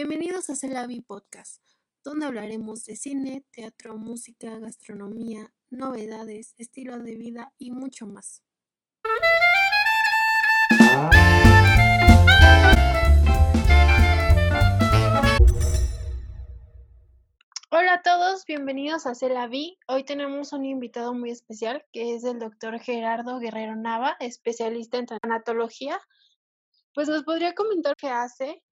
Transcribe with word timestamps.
Bienvenidos 0.00 0.48
a 0.48 0.54
Celavi 0.54 1.00
Podcast, 1.00 1.60
donde 2.04 2.26
hablaremos 2.26 2.84
de 2.84 2.94
cine, 2.94 3.44
teatro, 3.50 3.96
música, 3.96 4.56
gastronomía, 4.60 5.52
novedades, 5.70 6.54
estilo 6.56 7.00
de 7.00 7.16
vida 7.16 7.52
y 7.58 7.72
mucho 7.72 8.06
más. 8.06 8.44
Hola 17.72 17.94
a 17.94 18.02
todos, 18.04 18.44
bienvenidos 18.46 19.04
a 19.04 19.16
Celavi. 19.16 19.80
Hoy 19.88 20.04
tenemos 20.04 20.52
un 20.52 20.64
invitado 20.64 21.12
muy 21.12 21.32
especial 21.32 21.84
que 21.92 22.14
es 22.14 22.22
el 22.22 22.38
doctor 22.38 22.78
Gerardo 22.78 23.40
Guerrero 23.40 23.74
Nava, 23.74 24.16
especialista 24.20 24.98
en 24.98 25.06
tanatología. 25.06 25.98
Pues 26.94 27.08
nos 27.08 27.24
podría 27.24 27.56
comentar 27.56 27.96
qué 27.96 28.10
hace, 28.10 28.62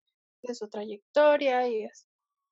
de 0.47 0.55
su 0.55 0.69
trayectoria 0.69 1.69
y 1.69 1.85
eso. 1.85 2.07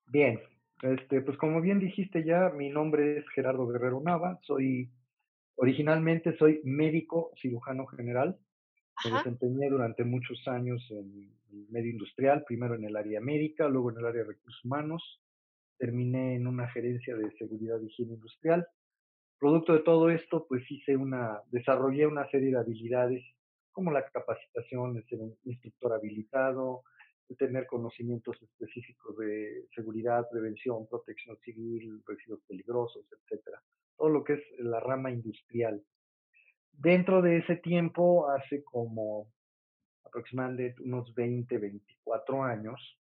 Bien, 0.06 0.40
este, 0.82 1.22
pues 1.22 1.38
como 1.38 1.60
bien 1.60 1.80
dijiste 1.80 2.24
ya, 2.24 2.50
mi 2.50 2.68
nombre 2.68 3.18
es 3.18 3.28
Gerardo 3.30 3.66
Guerrero 3.66 4.00
Nava, 4.00 4.38
soy, 4.42 4.90
originalmente 5.56 6.36
soy 6.36 6.60
médico 6.64 7.32
cirujano 7.40 7.86
general, 7.86 8.38
me 9.04 9.16
desempeñé 9.16 9.68
durante 9.68 10.04
muchos 10.04 10.46
años 10.46 10.86
en 10.90 11.30
el 11.50 11.66
medio 11.70 11.90
industrial, 11.90 12.44
primero 12.46 12.74
en 12.74 12.84
el 12.84 12.96
área 12.96 13.20
médica, 13.20 13.68
luego 13.68 13.90
en 13.90 13.98
el 13.98 14.06
área 14.06 14.22
de 14.22 14.28
recursos 14.28 14.64
humanos, 14.64 15.20
terminé 15.78 16.36
en 16.36 16.46
una 16.46 16.68
gerencia 16.68 17.16
de 17.16 17.30
seguridad 17.36 17.80
y 17.80 17.86
higiene 17.86 18.14
industrial. 18.14 18.66
Producto 19.38 19.72
de 19.72 19.80
todo 19.80 20.10
esto, 20.10 20.46
pues 20.48 20.62
hice 20.70 20.96
una, 20.96 21.40
desarrollé 21.50 22.06
una 22.06 22.28
serie 22.30 22.50
de 22.50 22.58
habilidades 22.58 23.24
como 23.72 23.90
la 23.90 24.04
capacitación 24.06 24.94
de 24.94 25.02
ser 25.04 25.20
un 25.20 25.36
instructor 25.44 25.92
habilitado, 25.92 26.84
tener 27.38 27.66
conocimientos 27.66 28.40
específicos 28.42 29.16
de 29.16 29.66
seguridad, 29.74 30.28
prevención, 30.30 30.86
protección 30.86 31.36
civil, 31.38 32.02
residuos 32.06 32.40
peligrosos, 32.46 33.04
etcétera. 33.10 33.62
Todo 33.96 34.08
lo 34.10 34.24
que 34.24 34.34
es 34.34 34.42
la 34.58 34.80
rama 34.80 35.10
industrial. 35.10 35.82
Dentro 36.72 37.22
de 37.22 37.38
ese 37.38 37.56
tiempo, 37.56 38.28
hace 38.30 38.62
como 38.64 39.28
aproximadamente 40.04 40.82
unos 40.82 41.14
20, 41.14 41.58
24 41.58 42.42
años, 42.42 42.98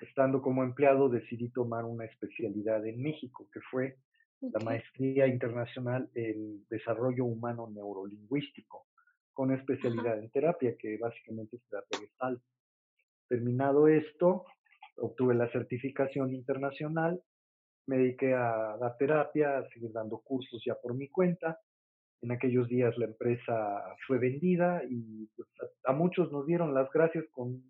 estando 0.00 0.42
como 0.42 0.64
empleado, 0.64 1.08
decidí 1.08 1.50
tomar 1.50 1.84
una 1.84 2.06
especialidad 2.06 2.86
en 2.86 3.02
México, 3.02 3.48
que 3.52 3.60
fue 3.60 3.96
la 4.40 4.60
maestría 4.60 5.26
internacional 5.26 6.08
en 6.14 6.66
desarrollo 6.68 7.24
humano 7.24 7.68
neurolingüístico, 7.70 8.86
con 9.32 9.52
especialidad 9.52 10.18
en 10.18 10.30
terapia, 10.30 10.76
que 10.78 10.96
básicamente 10.96 11.56
es 11.56 11.62
terapia 11.68 11.98
gestal. 11.98 12.40
Terminado 13.30 13.86
esto, 13.86 14.44
obtuve 14.96 15.36
la 15.36 15.48
certificación 15.52 16.34
internacional, 16.34 17.22
me 17.86 17.96
dediqué 17.98 18.34
a 18.34 18.76
dar 18.76 18.96
terapia, 18.98 19.56
a 19.56 19.68
seguir 19.68 19.92
dando 19.92 20.18
cursos 20.18 20.60
ya 20.66 20.74
por 20.74 20.94
mi 20.94 21.08
cuenta. 21.08 21.56
En 22.22 22.32
aquellos 22.32 22.68
días 22.68 22.98
la 22.98 23.04
empresa 23.04 23.84
fue 24.04 24.18
vendida 24.18 24.82
y 24.90 25.28
pues, 25.36 25.48
a, 25.84 25.92
muchos 25.92 26.32
nos 26.32 26.44
dieron 26.44 26.74
las 26.74 26.90
gracias 26.90 27.24
con 27.30 27.62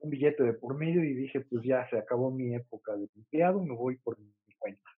un 0.00 0.10
billete 0.10 0.42
de 0.42 0.54
por 0.54 0.76
medio 0.76 1.04
y 1.04 1.14
dije, 1.14 1.42
pues 1.42 1.62
ya 1.64 1.88
se 1.90 1.96
acabó 1.96 2.32
mi 2.32 2.52
época 2.52 2.96
de 2.96 3.08
empleado, 3.14 3.62
me 3.62 3.76
voy 3.76 3.96
por 3.98 4.18
mi 4.18 4.32
cuenta. 4.58 4.90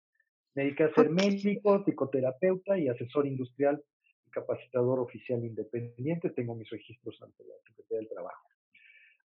Me 0.55 0.63
dediqué 0.63 0.85
a 0.85 0.93
ser 0.93 1.09
médico, 1.09 1.83
psicoterapeuta 1.83 2.77
y 2.77 2.87
asesor 2.87 3.27
industrial 3.27 3.83
y 4.25 4.29
capacitador 4.29 4.97
oficial 5.01 5.43
independiente. 5.43 6.29
Tengo 6.29 6.55
mis 6.55 6.69
registros 6.69 7.21
ante 7.21 7.43
la 7.43 7.55
Secretaría 7.67 7.99
del 7.99 8.07
Trabajo. 8.07 8.54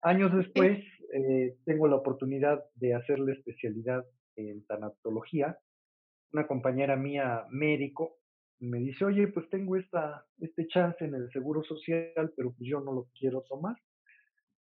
Años 0.03 0.35
después, 0.35 0.79
eh, 1.13 1.57
tengo 1.65 1.89
la 1.89 1.97
oportunidad 1.97 2.65
de 2.75 2.95
hacer 2.95 3.19
la 3.19 3.33
especialidad 3.33 4.05
en 4.37 4.65
tanatología. 4.67 5.59
Una 6.33 6.47
compañera 6.47 6.97
mía, 6.97 7.47
médico, 7.51 8.19
me 8.61 8.79
dice, 8.79 9.05
oye, 9.05 9.29
pues 9.29 9.49
tengo 9.51 9.77
esta, 9.77 10.25
este 10.41 10.67
chance 10.69 11.05
en 11.05 11.15
el 11.15 11.31
Seguro 11.33 11.63
Social, 11.63 12.33
pero 12.37 12.53
pues 12.53 12.69
yo 12.69 12.81
no 12.81 12.93
lo 12.93 13.09
quiero 13.19 13.43
tomar. 13.43 13.77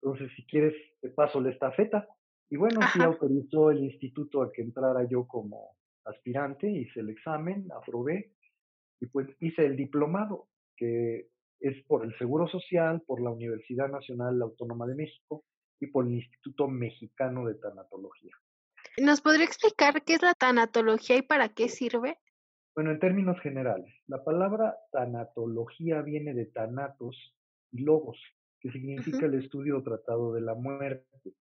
Entonces, 0.00 0.30
si 0.36 0.46
quieres, 0.46 0.74
te 1.00 1.10
paso 1.10 1.40
la 1.40 1.50
estafeta. 1.50 2.06
Y 2.50 2.56
bueno, 2.56 2.80
sí 2.92 3.00
autorizó 3.02 3.70
el 3.70 3.84
instituto 3.84 4.42
a 4.42 4.52
que 4.52 4.62
entrara 4.62 5.06
yo 5.08 5.26
como 5.26 5.76
aspirante, 6.04 6.70
hice 6.70 7.00
el 7.00 7.10
examen, 7.10 7.68
aprobé 7.76 8.32
y 9.00 9.06
pues 9.06 9.28
hice 9.40 9.66
el 9.66 9.76
diplomado, 9.76 10.48
que 10.76 11.28
es 11.60 11.84
por 11.84 12.04
el 12.04 12.16
Seguro 12.18 12.48
Social, 12.48 13.02
por 13.06 13.20
la 13.20 13.30
Universidad 13.30 13.88
Nacional 13.88 14.40
Autónoma 14.42 14.86
de 14.86 14.94
México 14.94 15.44
y 15.80 15.86
por 15.88 16.06
el 16.06 16.14
Instituto 16.14 16.68
Mexicano 16.68 17.46
de 17.46 17.54
Tanatología. 17.54 18.34
¿Nos 18.98 19.20
podría 19.20 19.44
explicar 19.44 20.02
qué 20.04 20.14
es 20.14 20.22
la 20.22 20.34
tanatología 20.34 21.16
y 21.16 21.22
para 21.22 21.48
qué 21.48 21.68
sirve? 21.68 22.18
Bueno, 22.74 22.92
en 22.92 23.00
términos 23.00 23.40
generales, 23.40 23.92
la 24.06 24.22
palabra 24.22 24.76
tanatología 24.92 26.02
viene 26.02 26.34
de 26.34 26.46
tanatos 26.46 27.34
y 27.72 27.82
logos, 27.82 28.18
que 28.60 28.70
significa 28.70 29.26
el 29.26 29.34
estudio 29.34 29.82
tratado 29.82 30.32
de 30.32 30.40
la 30.40 30.54
muerte. 30.54 31.34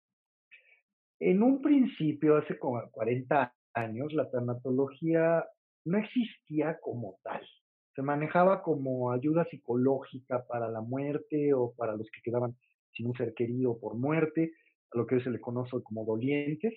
En 1.19 1.43
un 1.43 1.63
principio, 1.63 2.37
hace 2.37 2.59
como 2.59 2.83
40 2.91 3.55
años, 3.75 4.13
la 4.13 4.31
tanatología 4.31 5.47
no 5.85 5.99
existía 5.99 6.79
como 6.81 7.19
tal 7.23 7.47
se 7.97 8.03
manejaba 8.03 8.63
como 8.63 9.11
ayuda 9.11 9.47
psicológica 9.47 10.47
para 10.47 10.69
la 10.69 10.83
muerte 10.83 11.55
o 11.55 11.73
para 11.75 11.97
los 11.97 12.07
que 12.11 12.21
quedaban 12.23 12.55
sin 12.93 13.07
un 13.07 13.15
ser 13.15 13.33
querido 13.35 13.79
por 13.81 13.97
muerte, 13.97 14.53
a 14.93 14.99
lo 14.99 15.07
que 15.07 15.17
hoy 15.17 15.23
se 15.23 15.31
le 15.31 15.41
conoce 15.41 15.83
como 15.83 16.05
dolientes. 16.05 16.75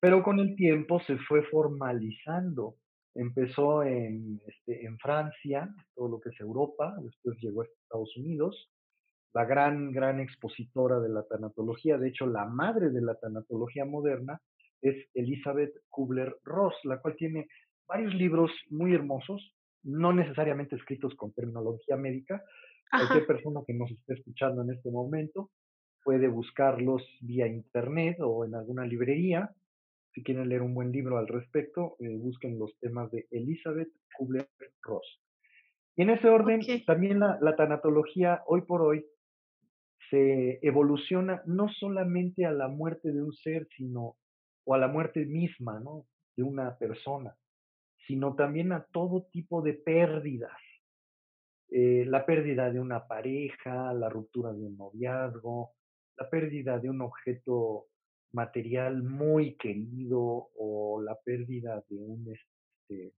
Pero 0.00 0.22
con 0.22 0.38
el 0.38 0.54
tiempo 0.54 1.00
se 1.00 1.18
fue 1.18 1.42
formalizando. 1.42 2.76
Empezó 3.14 3.82
en, 3.82 4.40
este, 4.46 4.86
en 4.86 4.96
Francia, 4.98 5.68
todo 5.96 6.08
lo 6.08 6.20
que 6.20 6.30
es 6.30 6.40
Europa, 6.40 6.94
después 7.02 7.36
llegó 7.40 7.62
a 7.62 7.64
Estados 7.64 8.16
Unidos, 8.16 8.70
la 9.34 9.44
gran, 9.44 9.90
gran 9.90 10.20
expositora 10.20 11.00
de 11.00 11.08
la 11.08 11.24
tanatología, 11.24 11.98
de 11.98 12.08
hecho 12.08 12.26
la 12.26 12.46
madre 12.46 12.90
de 12.90 13.00
la 13.00 13.16
tanatología 13.16 13.84
moderna, 13.84 14.40
es 14.80 14.96
Elizabeth 15.14 15.74
Kubler-Ross, 15.88 16.74
la 16.84 17.00
cual 17.00 17.16
tiene 17.16 17.48
varios 17.86 18.14
libros 18.14 18.52
muy 18.70 18.94
hermosos, 18.94 19.52
no 19.82 20.12
necesariamente 20.12 20.76
escritos 20.76 21.14
con 21.14 21.32
terminología 21.32 21.96
médica. 21.96 22.42
Cualquier 22.90 23.26
persona 23.26 23.60
que 23.66 23.74
nos 23.74 23.90
esté 23.90 24.14
escuchando 24.14 24.62
en 24.62 24.70
este 24.70 24.90
momento 24.90 25.50
puede 26.02 26.28
buscarlos 26.28 27.02
vía 27.20 27.46
internet 27.46 28.16
o 28.20 28.44
en 28.44 28.54
alguna 28.54 28.84
librería. 28.84 29.50
Si 30.12 30.22
quieren 30.22 30.48
leer 30.48 30.62
un 30.62 30.74
buen 30.74 30.90
libro 30.90 31.18
al 31.18 31.28
respecto, 31.28 31.96
eh, 32.00 32.16
busquen 32.16 32.58
los 32.58 32.76
temas 32.80 33.10
de 33.12 33.26
Elizabeth 33.30 33.90
Kubler-Ross. 34.18 35.20
Y 35.96 36.02
en 36.02 36.10
ese 36.10 36.28
orden, 36.28 36.60
también 36.84 37.20
la, 37.20 37.38
la 37.40 37.54
tanatología 37.54 38.42
hoy 38.46 38.62
por 38.62 38.82
hoy 38.82 39.04
se 40.10 40.58
evoluciona 40.66 41.42
no 41.46 41.68
solamente 41.68 42.44
a 42.44 42.50
la 42.50 42.68
muerte 42.68 43.12
de 43.12 43.22
un 43.22 43.32
ser, 43.32 43.68
sino 43.76 44.16
o 44.64 44.74
a 44.74 44.78
la 44.78 44.88
muerte 44.88 45.24
misma, 45.26 45.78
¿no? 45.78 46.06
De 46.36 46.42
una 46.42 46.76
persona 46.76 47.36
sino 48.06 48.34
también 48.34 48.72
a 48.72 48.84
todo 48.84 49.22
tipo 49.32 49.62
de 49.62 49.74
pérdidas. 49.74 50.56
Eh, 51.70 52.04
la 52.06 52.26
pérdida 52.26 52.70
de 52.70 52.80
una 52.80 53.06
pareja, 53.06 53.92
la 53.94 54.08
ruptura 54.08 54.52
de 54.52 54.64
un 54.64 54.76
noviazgo, 54.76 55.72
la 56.16 56.28
pérdida 56.28 56.78
de 56.78 56.90
un 56.90 57.00
objeto 57.00 57.86
material 58.32 59.02
muy 59.02 59.54
querido 59.54 60.50
o 60.56 61.00
la 61.02 61.18
pérdida 61.20 61.82
de 61.88 61.96
un, 61.96 62.32
este, 62.32 63.12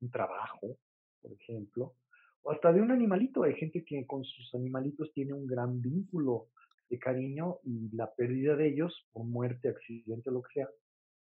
un 0.00 0.10
trabajo, 0.10 0.76
por 1.20 1.32
ejemplo, 1.32 1.94
o 2.42 2.50
hasta 2.50 2.72
de 2.72 2.80
un 2.80 2.90
animalito. 2.90 3.44
Hay 3.44 3.54
gente 3.54 3.84
que 3.84 4.06
con 4.06 4.24
sus 4.24 4.54
animalitos 4.54 5.12
tiene 5.12 5.32
un 5.32 5.46
gran 5.46 5.80
vínculo 5.80 6.48
de 6.90 6.98
cariño 6.98 7.58
y 7.64 7.94
la 7.96 8.12
pérdida 8.12 8.56
de 8.56 8.68
ellos, 8.68 9.06
por 9.12 9.24
muerte, 9.24 9.68
accidente, 9.68 10.30
lo 10.30 10.42
que 10.42 10.54
sea, 10.54 10.68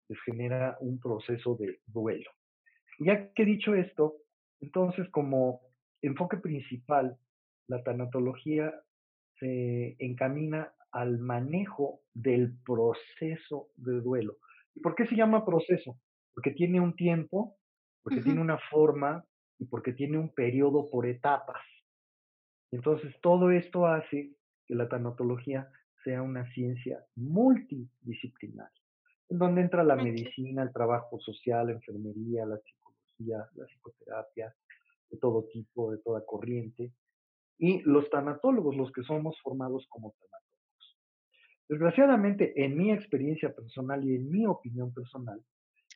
les 0.09 0.21
genera 0.23 0.77
un 0.81 0.99
proceso 1.01 1.57
de 1.57 1.81
duelo. 1.87 2.31
Ya 2.99 3.33
que 3.33 3.43
he 3.43 3.47
dicho 3.47 3.75
esto, 3.75 4.17
entonces 4.61 5.09
como 5.11 5.61
enfoque 6.03 6.39
principal, 6.39 7.19
la 7.69 7.83
tanatología 7.83 8.73
se 9.39 9.97
encamina 9.99 10.73
al 10.93 11.19
manejo 11.19 12.01
del 12.15 12.57
proceso 12.65 13.69
de 13.77 14.01
duelo. 14.01 14.39
¿Y 14.75 14.81
por 14.81 14.95
qué 14.95 15.07
se 15.07 15.17
llama 15.17 15.45
proceso? 15.45 15.99
Porque 16.35 16.53
tiene 16.53 16.81
un 16.81 16.95
tiempo, 16.95 17.57
porque 18.03 18.21
tiene 18.21 18.41
una 18.41 18.59
forma 18.71 19.25
y 19.59 19.67
porque 19.67 19.93
tiene 19.93 20.19
un 20.19 20.33
periodo 20.33 20.89
por 20.91 21.07
etapas. 21.07 21.63
Entonces, 22.71 23.15
todo 23.21 23.51
esto 23.51 23.87
hace 23.87 24.33
que 24.67 24.75
la 24.75 24.89
tanatología 24.89 25.69
sea 26.05 26.23
una 26.23 26.47
ciencia 26.53 27.05
multidisciplinaria, 27.17 28.83
en 29.29 29.39
donde 29.39 29.63
entra 29.63 29.83
la 29.83 29.97
medicina, 29.97 30.63
el 30.63 30.73
trabajo 30.73 31.19
social, 31.21 31.67
la 31.67 31.73
enfermería, 31.73 32.47
la 32.47 32.59
la 33.19 33.49
psicoterapia, 33.67 34.55
de 35.11 35.19
todo 35.19 35.45
tipo, 35.53 35.93
de 35.93 35.99
toda 35.99 36.25
corriente, 36.25 36.93
y 37.59 37.81
los 37.83 38.09
tanatólogos, 38.11 38.77
los 38.77 38.93
que 38.93 39.03
somos 39.03 39.41
formados 39.43 39.87
como 39.89 40.13
tanatólogos. 40.13 40.99
Desgraciadamente, 41.69 42.53
en 42.65 42.77
mi 42.77 42.93
experiencia 42.93 43.55
personal 43.55 44.05
y 44.05 44.15
en 44.17 44.31
mi 44.31 44.47
opinión 44.47 44.93
personal, 44.93 45.43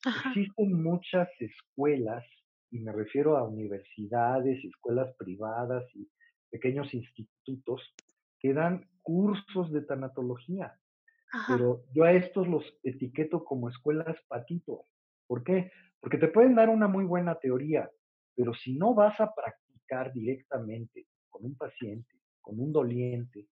Ajá, 0.04 0.30
existen 0.30 0.82
muchas 0.82 1.28
escuelas, 1.38 2.24
y 2.70 2.80
me 2.80 2.92
refiero 2.92 3.36
a 3.36 3.46
universidades, 3.46 4.64
escuelas 4.64 5.14
privadas 5.16 5.84
y 5.94 6.08
pequeños 6.50 6.92
institutos 6.94 7.82
que 8.38 8.54
dan 8.54 8.88
cursos 9.02 9.70
de 9.72 9.82
tanatología, 9.82 10.78
ajá. 11.32 11.54
pero 11.54 11.84
yo 11.92 12.04
a 12.04 12.12
estos 12.12 12.48
los 12.48 12.64
etiqueto 12.82 13.44
como 13.44 13.68
escuelas 13.68 14.16
patito. 14.28 14.86
¿Por 15.30 15.44
qué? 15.44 15.70
Porque 16.00 16.18
te 16.18 16.26
pueden 16.26 16.56
dar 16.56 16.68
una 16.68 16.88
muy 16.88 17.04
buena 17.04 17.36
teoría, 17.36 17.88
pero 18.34 18.52
si 18.52 18.76
no 18.76 18.94
vas 18.94 19.20
a 19.20 19.32
practicar 19.32 20.12
directamente 20.12 21.06
con 21.28 21.44
un 21.44 21.56
paciente, 21.56 22.18
con 22.40 22.58
un 22.58 22.72
doliente, 22.72 23.46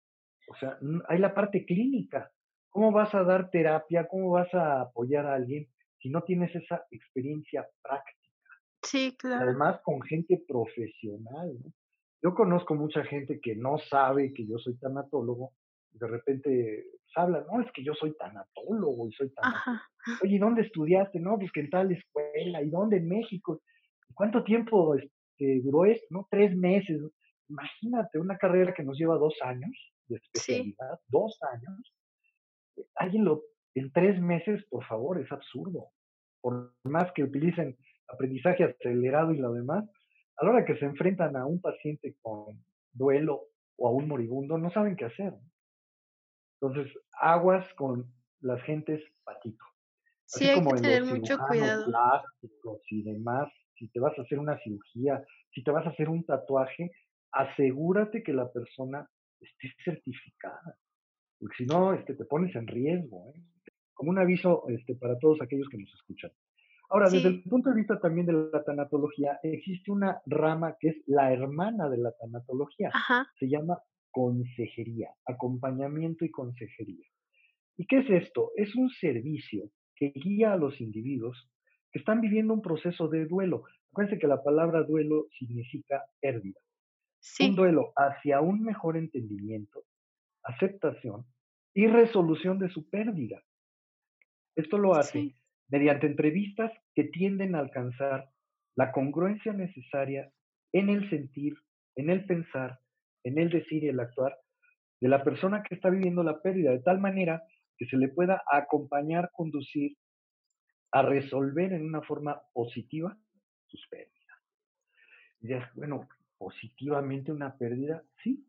o 0.48 0.56
sea, 0.56 0.78
hay 1.06 1.18
la 1.18 1.34
parte 1.34 1.66
clínica. 1.66 2.30
¿Cómo 2.70 2.92
vas 2.92 3.14
a 3.14 3.24
dar 3.24 3.50
terapia? 3.50 4.08
¿Cómo 4.08 4.30
vas 4.30 4.54
a 4.54 4.80
apoyar 4.80 5.26
a 5.26 5.34
alguien 5.34 5.68
si 5.98 6.08
no 6.08 6.22
tienes 6.22 6.54
esa 6.56 6.82
experiencia 6.90 7.68
práctica? 7.82 8.30
Sí, 8.82 9.14
claro. 9.18 9.44
además 9.44 9.78
con 9.82 10.00
gente 10.00 10.42
profesional, 10.48 11.58
¿no? 11.62 11.72
Yo 12.22 12.34
conozco 12.34 12.74
mucha 12.74 13.04
gente 13.04 13.38
que 13.38 13.54
no 13.54 13.76
sabe 13.76 14.32
que 14.32 14.46
yo 14.46 14.56
soy 14.56 14.78
tanatólogo, 14.78 15.52
y 15.92 15.98
de 15.98 16.08
repente 16.08 16.86
hablan, 17.16 17.44
no, 17.50 17.60
es 17.60 17.70
que 17.72 17.82
yo 17.82 17.94
soy 17.94 18.14
tanatólogo 18.16 19.08
y 19.08 19.12
soy 19.12 19.30
tanatólogo. 19.30 19.58
Ajá. 19.58 19.82
Oye, 20.22 20.36
¿y 20.36 20.38
dónde 20.38 20.62
estudiaste? 20.62 21.18
No, 21.18 21.36
pues 21.38 21.50
que 21.52 21.60
en 21.60 21.70
tal 21.70 21.90
escuela, 21.90 22.62
¿y 22.62 22.70
dónde 22.70 22.98
en 22.98 23.08
México? 23.08 23.60
¿Y 24.08 24.14
cuánto 24.14 24.44
tiempo 24.44 24.94
este, 24.94 25.60
duró 25.62 25.84
esto? 25.84 26.06
No, 26.10 26.28
tres 26.30 26.56
meses. 26.56 27.00
Imagínate 27.48 28.18
una 28.18 28.36
carrera 28.36 28.72
que 28.74 28.84
nos 28.84 28.98
lleva 28.98 29.16
dos 29.16 29.34
años 29.42 29.72
de 30.08 30.18
Sí, 30.18 30.52
especialidad, 30.52 31.00
dos 31.08 31.38
años, 31.52 31.94
alguien 32.94 33.24
lo, 33.24 33.42
en 33.74 33.90
tres 33.92 34.20
meses, 34.20 34.64
por 34.70 34.84
favor, 34.84 35.20
es 35.20 35.30
absurdo. 35.32 35.88
Por 36.40 36.74
más 36.84 37.10
que 37.12 37.24
utilicen 37.24 37.76
aprendizaje 38.08 38.64
acelerado 38.64 39.32
y 39.32 39.38
lo 39.38 39.52
demás, 39.52 39.84
a 40.36 40.44
la 40.44 40.50
hora 40.52 40.64
que 40.64 40.76
se 40.76 40.84
enfrentan 40.84 41.36
a 41.36 41.46
un 41.46 41.60
paciente 41.60 42.14
con 42.22 42.62
duelo 42.92 43.48
o 43.76 43.88
a 43.88 43.92
un 43.92 44.06
moribundo, 44.08 44.58
no 44.58 44.70
saben 44.70 44.96
qué 44.96 45.06
hacer. 45.06 45.32
Entonces, 46.60 46.92
aguas 47.20 47.66
con 47.74 48.12
las 48.40 48.62
gentes 48.62 49.02
patito. 49.24 49.64
sí, 50.26 50.46
Así 50.46 50.48
hay 50.48 50.54
que 50.60 50.64
como 50.64 50.76
en 50.76 50.82
tener 50.82 51.04
mucho 51.04 51.38
cuidado. 51.48 51.84
plásticos 51.86 52.80
y 52.90 53.02
demás, 53.02 53.48
si 53.76 53.88
te 53.90 54.00
vas 54.00 54.18
a 54.18 54.22
hacer 54.22 54.38
una 54.38 54.58
cirugía, 54.60 55.22
si 55.52 55.62
te 55.62 55.70
vas 55.70 55.86
a 55.86 55.90
hacer 55.90 56.08
un 56.08 56.24
tatuaje, 56.24 56.90
asegúrate 57.32 58.22
que 58.22 58.32
la 58.32 58.50
persona 58.52 59.08
esté 59.40 59.68
certificada 59.84 60.78
porque 61.38 61.56
si 61.58 61.66
no, 61.66 61.92
este, 61.92 62.14
te 62.14 62.24
pones 62.24 62.54
en 62.56 62.66
riesgo, 62.66 63.30
¿eh? 63.34 63.42
Como 63.94 64.10
un 64.10 64.18
aviso 64.18 64.64
este, 64.68 64.94
para 64.96 65.18
todos 65.18 65.40
aquellos 65.40 65.68
que 65.70 65.78
nos 65.78 65.92
escuchan. 65.94 66.30
Ahora, 66.90 67.10
desde 67.10 67.28
Sí, 67.28 67.28
el 67.28 67.42
punto 67.44 67.70
de 67.70 67.76
vista 67.76 67.98
también 68.00 68.26
de 68.26 68.32
la 68.52 68.62
tanatología, 68.64 69.38
existe 69.42 69.90
una 69.90 70.20
rama 70.26 70.76
que 70.78 70.88
es 70.90 70.96
la 71.06 71.32
hermana 71.32 71.88
de 71.88 71.98
la 71.98 72.12
tanatología. 72.12 72.92
ajá. 72.92 73.26
Se 73.38 73.48
llama 73.48 73.78
consejería, 74.16 75.10
acompañamiento 75.26 76.24
y 76.24 76.30
consejería. 76.30 77.06
¿Y 77.76 77.86
qué 77.86 77.98
es 77.98 78.08
esto? 78.08 78.50
Es 78.56 78.74
un 78.74 78.88
servicio 78.88 79.70
que 79.94 80.10
guía 80.14 80.54
a 80.54 80.56
los 80.56 80.80
individuos 80.80 81.50
que 81.92 81.98
están 81.98 82.22
viviendo 82.22 82.54
un 82.54 82.62
proceso 82.62 83.08
de 83.08 83.26
duelo. 83.26 83.64
Acuérdense 83.92 84.18
que 84.18 84.26
la 84.26 84.42
palabra 84.42 84.84
duelo 84.84 85.26
significa 85.38 86.02
pérdida. 86.18 86.58
Un 87.40 87.56
duelo 87.56 87.92
hacia 87.94 88.40
un 88.40 88.62
mejor 88.62 88.96
entendimiento 88.96 89.84
aceptación 90.44 91.26
y 91.74 91.86
resolución 91.86 92.58
de 92.58 92.70
su 92.70 92.88
pérdida. 92.88 93.42
Esto 94.54 94.78
lo 94.78 94.94
hace 94.94 95.18
sí, 95.18 95.36
mediante 95.68 96.06
entrevistas 96.06 96.72
que 96.94 97.04
tienden 97.04 97.54
a 97.54 97.58
alcanzar 97.58 98.30
la 98.76 98.92
congruencia 98.92 99.52
necesaria 99.52 100.32
en 100.72 100.88
el 100.88 101.10
sentir, 101.10 101.58
en 101.96 102.08
el 102.08 102.24
pensar, 102.24 102.78
en 103.26 103.38
el 103.38 103.50
decir 103.50 103.82
y 103.82 103.88
el 103.88 103.98
actuar 103.98 104.36
de 105.00 105.08
la 105.08 105.24
persona 105.24 105.62
que 105.62 105.74
está 105.74 105.90
viviendo 105.90 106.22
la 106.22 106.40
pérdida, 106.40 106.70
de 106.70 106.80
tal 106.80 107.00
manera 107.00 107.42
que 107.76 107.86
se 107.86 107.96
le 107.96 108.08
pueda 108.08 108.42
acompañar, 108.50 109.30
conducir 109.32 109.96
a 110.92 111.02
resolver 111.02 111.72
en 111.72 111.84
una 111.84 112.02
forma 112.02 112.40
positiva 112.52 113.16
sus 113.66 113.86
pérdidas. 113.88 114.38
Y 115.40 115.48
dirás, 115.48 115.74
bueno, 115.74 116.08
positivamente 116.38 117.32
una 117.32 117.56
pérdida, 117.56 118.02
sí, 118.22 118.46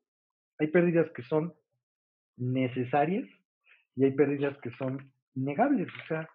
hay 0.59 0.67
pérdidas 0.67 1.09
que 1.11 1.23
son 1.23 1.53
necesarias 2.37 3.27
y 3.95 4.05
hay 4.05 4.11
pérdidas 4.11 4.57
que 4.59 4.69
son 4.71 5.11
negables, 5.33 5.87
o 6.03 6.07
sea, 6.07 6.29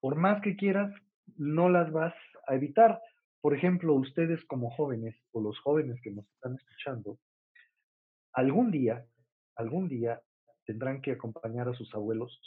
por 0.00 0.16
más 0.16 0.42
que 0.42 0.56
quieras, 0.56 0.92
no 1.36 1.68
las 1.68 1.90
vas 1.92 2.14
a 2.48 2.54
evitar. 2.54 3.00
Por 3.40 3.54
ejemplo, 3.54 3.94
ustedes 3.94 4.44
como 4.46 4.70
jóvenes 4.70 5.14
o 5.32 5.40
los 5.40 5.58
jóvenes 5.60 6.00
que 6.02 6.10
nos 6.10 6.28
están 6.32 6.56
escuchando, 6.56 7.18
algún 8.36 8.70
día, 8.70 9.04
algún 9.56 9.88
día 9.88 10.22
tendrán 10.66 11.00
que 11.00 11.12
acompañar 11.12 11.68
a 11.68 11.74
sus 11.74 11.92
abuelos 11.94 12.38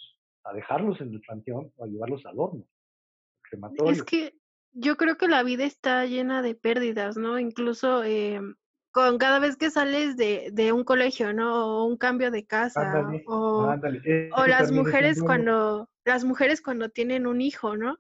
a 0.44 0.54
dejarlos 0.54 1.02
en 1.02 1.12
el 1.14 1.22
panteón 1.22 1.74
o 1.76 1.84
a 1.84 1.88
llevarlos 1.88 2.26
al 2.26 2.40
horno, 2.40 2.62
es 2.62 3.50
crematorio. 3.50 4.06
que 4.06 4.36
yo 4.72 4.96
creo 4.98 5.18
que 5.18 5.28
la 5.28 5.44
vida 5.44 5.66
está 5.66 6.06
llena 6.06 6.42
de 6.42 6.56
pérdidas, 6.56 7.18
¿no? 7.18 7.40
Incluso, 7.40 8.04
em, 8.04 8.56
con 8.92 9.18
cada 9.18 9.40
vez 9.40 9.58
que 9.58 9.72
sales 9.72 10.16
de 10.16 10.50
de 10.54 10.72
un 10.72 10.84
colegio, 10.84 11.34
¿no? 11.34 11.82
O 11.82 11.86
un 11.86 11.98
cambio 11.98 12.30
de 12.32 12.46
casa, 12.46 12.82
Ándale, 12.82 13.24
o 13.28 13.66
ándale, 13.66 14.30
o 14.32 14.42
eso 14.42 14.48
las 14.48 14.64
es 14.64 14.72
mujeres 14.72 15.22
cuando 15.22 15.90
las 16.06 16.24
mujeres 16.24 16.62
cuando 16.62 16.90
tienen 16.90 17.26
un 17.26 17.42
hijo, 17.42 17.76
¿no? 17.76 17.98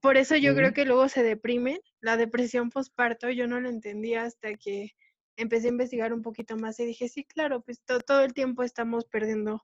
Por 0.00 0.18
eso 0.18 0.36
yo 0.36 0.54
creo 0.54 0.74
que 0.74 0.84
luego 0.84 1.08
se 1.08 1.22
deprimen. 1.22 1.78
La 2.00 2.18
depresión 2.18 2.68
posparto, 2.68 3.30
yo 3.30 3.46
no 3.46 3.60
lo 3.60 3.70
entendía 3.70 4.24
hasta 4.24 4.54
que 4.56 4.92
empecé 5.36 5.68
a 5.68 5.70
investigar 5.70 6.12
un 6.12 6.22
poquito 6.22 6.56
más 6.56 6.78
y 6.80 6.86
dije: 6.86 7.08
"Sí, 7.08 7.24
claro, 7.24 7.62
pues 7.62 7.82
to 7.84 8.00
todo 8.00 8.22
el 8.22 8.34
tiempo 8.34 8.62
estamos 8.62 9.06
perdiendo 9.06 9.62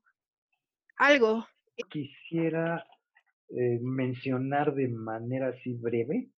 algo". 0.97 1.47
quisiera 1.91 2.87
eh, 3.51 3.79
mencionar 3.83 4.75
de 4.75 4.89
manera 4.89 5.49
así 5.49 5.75
breve 5.75 6.31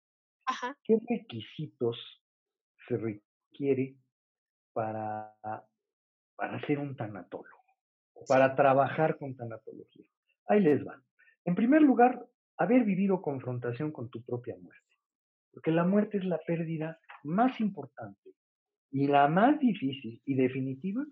Ajá, 0.46 0.76
qué 0.84 0.98
requisitos 1.08 1.98
se 2.88 2.96
requiere 2.96 3.96
para, 4.74 5.34
para 6.36 6.60
ser 6.66 6.78
un 6.78 6.96
tanatólogo. 6.96 7.62
sí, 8.24 8.26
para 8.28 8.56
trabajar 8.56 9.18
con 9.18 9.36
tanatología. 9.36 10.06
Ahí 10.48 10.60
les 10.60 10.86
va. 10.86 11.02
En 11.44 11.54
primer 11.54 11.82
lugar, 11.82 12.26
haber 12.58 12.84
vivido 12.84 13.22
confrontación 13.22 13.92
con 13.92 14.10
tu 14.10 14.22
propia 14.24 14.56
muerte, 14.60 14.94
porque 15.52 15.72
la 15.72 15.84
muerte 15.84 16.18
es 16.18 16.24
la 16.24 16.38
pérdida 16.46 16.98
más 17.24 17.60
importante 17.60 18.30
y 18.92 19.06
la 19.06 19.26
más 19.26 19.58
difícil 19.58 20.20
y 20.26 20.34
definitiva 20.34 21.04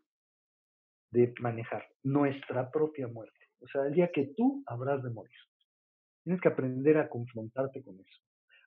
de 1.10 1.34
manejar, 1.40 1.88
nuestra 2.02 2.70
propia 2.70 3.08
muerte. 3.08 3.48
O 3.60 3.66
sea, 3.66 3.86
el 3.86 3.94
día 3.94 4.10
que 4.12 4.32
tú 4.36 4.62
habrás 4.66 5.02
de 5.02 5.10
morir. 5.10 5.34
Tienes 6.22 6.40
que 6.40 6.48
aprender 6.48 6.98
a 6.98 7.08
confrontarte 7.08 7.82
con 7.82 7.98
eso, 7.98 8.20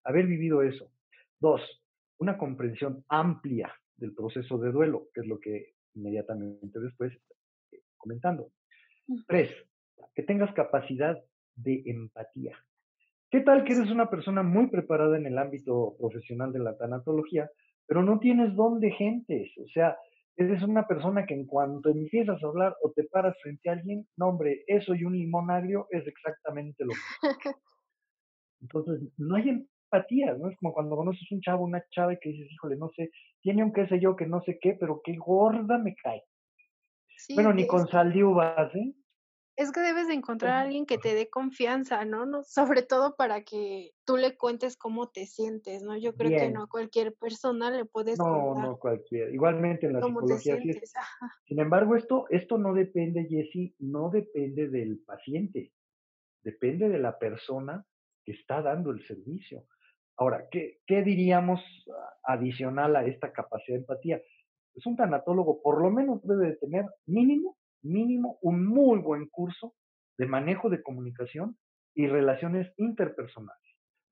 haber 0.03 0.25
vivido 0.25 0.63
eso. 0.63 0.91
Dos, 1.39 1.61
una 2.17 2.37
comprensión 2.37 3.05
amplia 3.07 3.71
del 3.95 4.13
proceso 4.13 4.57
de 4.57 4.71
duelo, 4.71 5.07
que 5.13 5.21
es 5.21 5.27
lo 5.27 5.39
que 5.39 5.73
inmediatamente 5.93 6.79
después 6.79 7.13
eh, 7.71 7.81
comentando. 7.97 8.49
Tres, 9.27 9.51
que 10.15 10.23
tengas 10.23 10.53
capacidad 10.53 11.23
de 11.55 11.83
empatía. 11.85 12.57
¿Qué 13.29 13.41
tal 13.41 13.63
que 13.63 13.73
eres 13.73 13.91
una 13.91 14.09
persona 14.09 14.41
muy 14.41 14.67
preparada 14.67 15.17
en 15.17 15.27
el 15.27 15.37
ámbito 15.37 15.95
profesional 15.99 16.51
de 16.51 16.59
la 16.59 16.77
tanatología, 16.77 17.49
pero 17.87 18.03
no 18.03 18.19
tienes 18.19 18.55
don 18.55 18.79
de 18.79 18.91
gentes? 18.91 19.51
O 19.57 19.67
sea, 19.67 19.97
eres 20.35 20.63
una 20.63 20.87
persona 20.87 21.25
que 21.25 21.33
en 21.33 21.45
cuanto 21.45 21.89
empiezas 21.89 22.43
a 22.43 22.47
hablar 22.47 22.75
o 22.83 22.91
te 22.91 23.03
paras 23.03 23.35
frente 23.41 23.69
a 23.69 23.73
alguien, 23.73 24.07
no 24.17 24.29
hombre, 24.29 24.63
eso 24.67 24.95
y 24.95 25.03
un 25.03 25.13
limón 25.13 25.51
agrio 25.51 25.87
es 25.91 26.05
exactamente 26.07 26.83
lo 26.83 26.93
mismo. 26.93 27.03
Entonces, 28.61 29.01
no 29.17 29.35
hay 29.35 29.49
empatía, 29.49 30.33
¿no? 30.35 30.49
Es 30.49 30.57
como 30.57 30.73
cuando 30.73 30.95
conoces 30.95 31.29
un 31.31 31.41
chavo, 31.41 31.65
una 31.65 31.83
chava 31.91 32.13
y 32.13 32.19
que 32.19 32.29
dices, 32.29 32.51
híjole, 32.51 32.77
no 32.77 32.89
sé, 32.95 33.11
tiene 33.41 33.63
un 33.63 33.73
qué 33.73 33.87
sé 33.87 33.99
yo, 33.99 34.15
que 34.15 34.25
no 34.25 34.41
sé 34.41 34.57
qué, 34.59 34.75
pero 34.79 35.01
qué 35.03 35.15
gorda 35.17 35.77
me 35.77 35.95
cae. 35.95 36.23
Sí, 37.17 37.35
Bueno, 37.35 37.53
ni 37.53 37.63
es 37.63 37.67
con 37.67 37.87
sal 37.87 38.13
de 38.13 38.23
uvas, 38.23 38.73
¿eh? 38.73 38.93
Es 39.55 39.71
que 39.71 39.81
debes 39.81 40.07
de 40.07 40.15
encontrar 40.15 40.53
a 40.53 40.61
alguien 40.61 40.87
que 40.87 40.97
te 40.97 41.13
dé 41.13 41.29
confianza, 41.29 42.03
¿no? 42.05 42.25
No, 42.25 42.43
sobre 42.43 42.81
todo 42.81 43.15
para 43.15 43.43
que 43.43 43.91
tú 44.03 44.17
le 44.17 44.35
cuentes 44.35 44.77
cómo 44.77 45.09
te 45.09 45.27
sientes, 45.27 45.83
¿no? 45.83 45.95
Yo 45.95 46.15
creo 46.15 46.31
que 46.31 46.49
no 46.49 46.63
a 46.63 46.67
cualquier 46.67 47.13
persona 47.13 47.69
le 47.69 47.85
puedes 47.85 48.17
No, 48.17 48.25
contar 48.25 48.67
no 48.67 48.79
cualquiera. 48.79 49.29
Igualmente 49.31 49.85
en 49.85 49.93
la 49.93 50.01
cómo 50.01 50.21
te 50.21 50.39
psicología 50.39 50.55
es. 50.55 50.61
sientes. 50.61 50.95
Ajá, 50.95 51.31
Sin 51.45 51.59
embargo, 51.59 51.95
esto, 51.95 52.25
esto 52.29 52.57
no 52.57 52.73
depende, 52.73 53.27
Jesse, 53.29 53.75
no 53.79 54.09
depende 54.09 54.69
del 54.69 54.99
paciente, 55.05 55.71
depende 56.43 56.89
de 56.89 56.97
la 56.97 57.19
persona 57.19 57.85
que 58.25 58.31
está 58.31 58.61
dando 58.63 58.89
el 58.89 59.05
servicio. 59.05 59.65
Ahora, 60.17 60.47
¿qué, 60.49 60.79
qué 60.87 61.03
diríamos 61.03 61.59
ah, 61.91 62.33
adicional 62.33 62.95
a 62.95 63.05
esta 63.05 63.31
capacidad 63.31 63.75
de 63.77 63.81
empatía? 63.81 64.21
Pues 64.73 64.85
un 64.87 64.95
tanatólogo 64.95 65.61
por 65.61 65.79
lo 65.79 65.91
menos 65.91 66.21
debe 66.23 66.47
de 66.47 66.55
tener 66.55 66.85
mínimo, 67.05 67.57
mínimo 67.83 68.37
un 68.41 68.65
muy 68.65 68.99
buen 68.99 69.27
curso 69.27 69.75
de 70.17 70.25
manejo 70.25 70.69
de 70.69 70.81
comunicación 70.81 71.57
y 71.93 72.07
relaciones 72.07 72.71
interpersonales. 72.77 73.61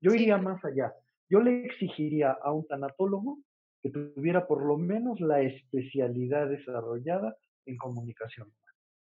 Yo 0.00 0.12
iría 0.14 0.36
más 0.38 0.64
allá. 0.64 0.92
Yo 1.28 1.40
le 1.40 1.64
exigiría 1.64 2.32
a 2.42 2.52
un 2.52 2.66
tanatólogo 2.66 3.38
que 3.82 3.90
tuviera 3.90 4.46
por 4.46 4.64
lo 4.64 4.76
menos 4.76 5.20
la 5.20 5.40
especialidad 5.40 6.48
desarrollada 6.48 7.36
en 7.66 7.76
comunicación. 7.76 8.52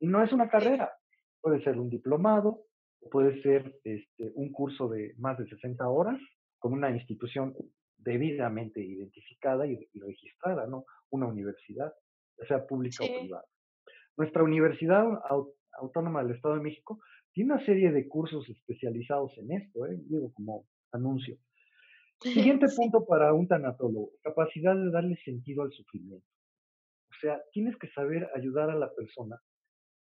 Y 0.01 0.07
no 0.07 0.23
es 0.23 0.33
una 0.33 0.49
carrera, 0.49 0.93
puede 1.41 1.63
ser 1.63 1.79
un 1.79 1.89
diplomado, 1.89 2.65
puede 3.11 3.41
ser 3.43 3.81
este, 3.85 4.33
un 4.35 4.53
curso 4.53 4.89
de 4.89 5.15
más 5.19 5.39
de 5.39 5.49
60 5.49 5.89
horas 5.89 6.21
con 6.59 6.73
una 6.73 6.91
institución 6.91 7.55
debidamente 7.97 8.81
identificada 8.81 9.67
y, 9.67 9.89
registrada, 9.95 10.67
¿no? 10.67 10.85
Una 11.11 11.27
universidad, 11.27 11.93
ya 12.39 12.47
sea 12.47 12.67
pública 12.67 13.05
o 13.05 13.21
privada. 13.21 13.45
Nuestra 14.19 14.43
Universidad 14.43 15.07
Autónoma 15.81 16.25
del 16.25 16.35
Estado 16.35 16.57
de 16.57 16.63
México 16.63 16.99
tiene 17.33 17.53
una 17.53 17.65
serie 17.65 17.93
de 17.93 18.09
cursos 18.09 18.49
especializados 18.49 19.39
en 19.39 19.53
esto, 19.53 19.87
¿eh? 19.87 19.97
digo 20.09 20.33
como 20.35 20.67
anuncio. 20.91 21.39
Siguiente 22.21 22.67
punto 22.77 23.07
para 23.07 23.33
un 23.33 23.47
tanatólogo, 23.47 24.11
capacidad 24.23 24.75
de 24.75 24.91
darle 24.91 25.17
sentido 25.25 25.63
al 25.63 25.73
sufrimiento. 25.73 26.27
O 27.13 27.21
sea, 27.21 27.41
tienes 27.53 27.77
que 27.77 27.89
saber 27.91 28.29
ayudar 28.35 28.71
a 28.71 28.75
la 28.75 28.93
persona 28.93 29.41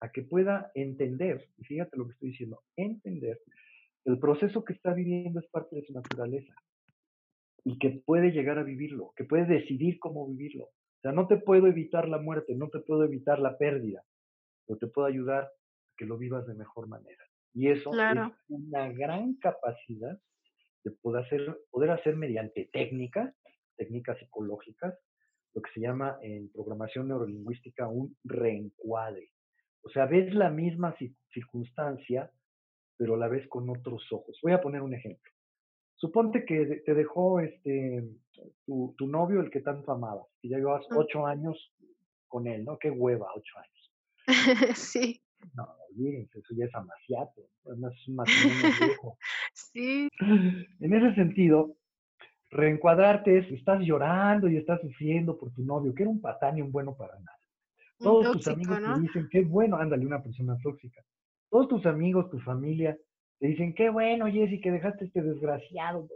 a 0.02 0.12
que 0.12 0.24
pueda 0.24 0.72
entender, 0.74 1.48
y 1.58 1.66
fíjate 1.66 1.96
lo 1.96 2.06
que 2.08 2.14
estoy 2.14 2.30
diciendo, 2.30 2.64
entender 2.78 3.40
el 4.06 4.18
proceso 4.18 4.64
que 4.64 4.74
está 4.74 4.94
viviendo 4.94 5.40
es 5.40 5.48
parte 5.52 5.76
de 5.76 5.86
su 5.86 5.94
naturaleza 5.94 6.56
y 7.64 7.78
que 7.78 8.02
puede 8.06 8.32
llegar 8.32 8.58
a 8.58 8.64
vivirlo, 8.64 9.12
que 9.16 9.26
puede 9.26 9.46
decidir 9.46 10.00
cómo 10.00 10.28
vivirlo. 10.28 10.70
O 11.00 11.02
sea, 11.02 11.12
no 11.14 11.28
te 11.28 11.38
puedo 11.38 11.68
evitar 11.68 12.10
la 12.10 12.18
muerte, 12.18 12.56
no 12.56 12.68
te 12.70 12.80
puedo 12.80 13.06
evitar 13.06 13.40
la 13.40 13.58
pérdida, 13.58 14.04
pero 14.68 14.78
te 14.78 14.88
puedo 14.88 15.08
ayudar 15.08 15.44
a 15.44 15.52
que 15.96 16.06
lo 16.06 16.18
vivas 16.18 16.46
de 16.46 16.56
mejor 16.56 16.88
manera. 16.88 17.24
Y 17.54 17.70
eso 17.70 17.92
es 17.92 18.34
una 18.50 18.92
gran 18.92 19.36
capacidad 19.36 20.20
de 20.84 20.92
poder 20.92 21.26
hacer, 21.26 21.58
poder 21.72 21.92
hacer 21.92 22.18
mediante 22.18 22.70
técnicas, 22.74 23.34
técnicas 23.78 24.20
psicológicas, 24.20 24.94
lo 25.54 25.62
que 25.62 25.72
se 25.72 25.80
llama 25.80 26.20
en 26.22 26.52
programación 26.52 27.08
neurolingüística 27.08 27.88
un 27.88 28.18
reencuadre. 28.26 29.32
O 29.82 29.90
sea, 29.90 30.06
ves 30.06 30.34
la 30.34 30.50
misma 30.50 30.96
circunstancia, 31.32 32.30
pero 32.98 33.16
la 33.16 33.30
ves 33.30 33.48
con 33.48 33.70
otros 33.70 34.04
ojos. 34.12 34.38
Voy 34.44 34.52
a 34.52 34.62
poner 34.62 34.82
un 34.82 34.94
ejemplo. 34.94 35.32
Suponte 36.00 36.46
que 36.46 36.82
te 36.86 36.94
dejó 36.94 37.42
este 37.42 38.10
tu, 38.66 38.96
novio, 39.08 39.42
el 39.42 39.52
que 39.52 39.60
tanto 39.60 39.92
amabas, 39.92 40.28
y 40.42 40.50
ya 40.50 40.58
llevas 40.58 40.86
ocho 40.96 41.26
años 41.26 41.74
con 42.30 42.48
él, 42.48 42.64
¿no? 42.64 42.78
Qué 42.80 42.90
hueva, 42.90 43.28
ocho 43.36 43.54
años. 43.58 44.28
sí. 44.78 45.22
No, 45.56 45.68
olvídense, 45.90 46.40
eso 46.40 46.54
ya 46.56 46.66
es 46.66 46.76
amaciato, 46.76 47.42
es 47.66 48.08
un 48.08 48.16
matrimonio 48.16 48.70
viejo. 48.80 49.18
Sí. 49.54 50.08
En 50.20 50.94
ese 50.94 51.16
sentido, 51.16 51.76
reencuadrarte 52.50 53.40
es, 53.40 53.52
estás 53.52 53.82
llorando 53.82 54.48
y 54.48 54.56
estás 54.56 54.80
sufriendo 54.80 55.38
por 55.38 55.52
tu 55.52 55.64
novio, 55.64 55.94
que 55.94 56.04
era 56.04 56.10
un 56.10 56.22
patán 56.22 56.58
y 56.58 56.62
un 56.62 56.72
bueno 56.72 56.96
para 56.96 57.20
nada. 57.20 57.38
Todos 57.98 58.32
tus 58.32 58.48
amigos 58.48 58.80
te 58.80 59.02
dicen, 59.02 59.28
qué 59.30 59.44
bueno, 59.44 59.76
ándale, 59.76 60.06
una 60.06 60.24
persona 60.24 60.58
tóxica. 60.64 61.04
Todos 61.50 61.68
tus 61.68 61.86
amigos, 61.86 62.30
tu 62.30 62.40
familia, 62.40 62.98
te 63.40 63.48
dicen, 63.48 63.74
qué 63.74 63.90
bueno, 63.90 64.28
Jessy, 64.28 64.60
que 64.60 64.72
dejaste 64.72 65.06
este 65.06 65.22
desgraciado. 65.22 66.08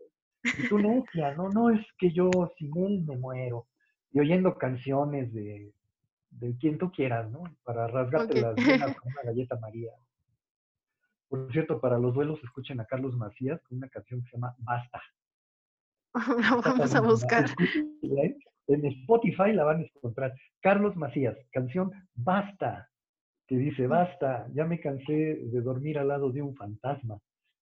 Y 0.43 0.67
tú 0.67 0.77
necia, 0.77 1.33
no, 1.35 1.49
no, 1.49 1.69
es 1.69 1.79
que 1.97 2.11
yo 2.11 2.29
sin 2.57 2.77
él 2.77 3.03
me 3.07 3.17
muero. 3.17 3.67
Y 4.11 4.19
oyendo 4.19 4.57
canciones 4.57 5.33
de, 5.33 5.73
de 6.31 6.57
quien 6.57 6.77
tú 6.77 6.91
quieras, 6.91 7.31
¿no? 7.31 7.43
Para 7.63 7.87
rasgarte 7.87 8.41
las 8.41 8.55
venas 8.55 8.95
con 8.97 9.11
una 9.11 9.21
galleta 9.23 9.57
María. 9.59 9.91
Por 11.29 11.51
cierto, 11.51 11.79
para 11.79 11.97
los 11.97 12.13
duelos 12.13 12.43
escuchen 12.43 12.79
a 12.79 12.85
Carlos 12.85 13.15
Macías 13.15 13.61
con 13.63 13.77
una 13.77 13.89
canción 13.89 14.21
que 14.21 14.29
se 14.29 14.37
llama 14.37 14.55
Basta. 14.59 15.01
vamos 16.63 16.93
a 16.93 17.01
buscar. 17.01 17.45
En 18.67 18.85
Spotify 18.85 19.51
la 19.53 19.63
van 19.63 19.79
a 19.79 19.83
encontrar. 19.83 20.33
Carlos 20.61 20.95
Macías, 20.95 21.37
canción 21.51 21.91
Basta, 22.13 22.89
que 23.47 23.57
dice, 23.57 23.87
basta, 23.87 24.47
ya 24.53 24.65
me 24.65 24.79
cansé 24.79 25.13
de 25.13 25.61
dormir 25.61 25.97
al 25.97 26.07
lado 26.07 26.31
de 26.31 26.41
un 26.41 26.55
fantasma. 26.55 27.19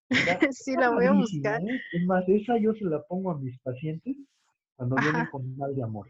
sí, 0.52 0.76
la 0.76 0.90
voy 0.90 1.06
a 1.06 1.14
buscar. 1.14 1.62
¿eh? 1.62 1.82
Es 1.94 2.06
más, 2.06 2.28
esa 2.28 2.58
yo 2.58 2.74
se 2.74 2.86
la 2.86 3.02
pongo 3.04 3.32
a 3.32 3.40
mis 3.40 3.60
pacientes 3.60 4.18
cuando 4.76 4.96
vienen 4.98 5.28
con 5.32 5.58
mal 5.58 5.76
de 5.76 5.84
amor. 5.84 6.08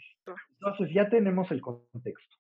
Entonces 0.60 0.94
ya 0.94 1.10
tenemos 1.10 1.52
el 1.52 1.62
contexto. 1.62 2.38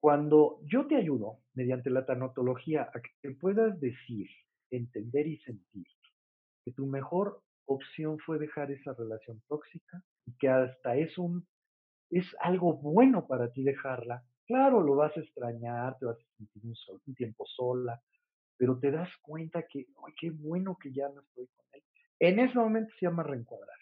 Cuando 0.00 0.60
yo 0.64 0.86
te 0.86 0.96
ayudo 0.96 1.40
mediante 1.54 1.90
la 1.90 2.04
tanotología 2.04 2.82
a 2.82 3.00
que 3.00 3.30
puedas 3.32 3.78
decir, 3.80 4.28
entender 4.70 5.26
y 5.26 5.38
sentir 5.38 5.86
que 6.64 6.72
tu 6.72 6.86
mejor 6.86 7.40
opción 7.66 8.18
fue 8.18 8.38
dejar 8.38 8.70
esa 8.70 8.92
relación 8.94 9.40
tóxica 9.48 10.02
y 10.26 10.36
que 10.36 10.48
hasta 10.48 10.96
es 10.96 11.16
un 11.16 11.46
es 12.10 12.24
algo 12.40 12.74
bueno 12.74 13.26
para 13.26 13.52
ti 13.52 13.62
dejarla. 13.62 14.24
Claro, 14.46 14.80
lo 14.80 14.94
vas 14.94 15.16
a 15.16 15.20
extrañar, 15.20 15.98
te 15.98 16.06
vas 16.06 16.16
a 16.16 16.36
sentir 16.36 16.62
un, 16.64 17.14
tiempo 17.14 17.44
sola, 17.46 18.00
pero 18.56 18.78
te 18.78 18.90
das 18.90 19.10
cuenta 19.22 19.62
que, 19.62 19.86
ay, 20.06 20.14
qué 20.18 20.30
bueno 20.30 20.76
que 20.80 20.92
ya 20.92 21.08
no 21.08 21.20
estoy 21.20 21.46
con 21.46 21.66
él. 21.72 21.82
En 22.20 22.38
ese 22.38 22.56
momento 22.56 22.92
se 22.98 23.06
llama 23.06 23.22
reencuadrar. 23.22 23.76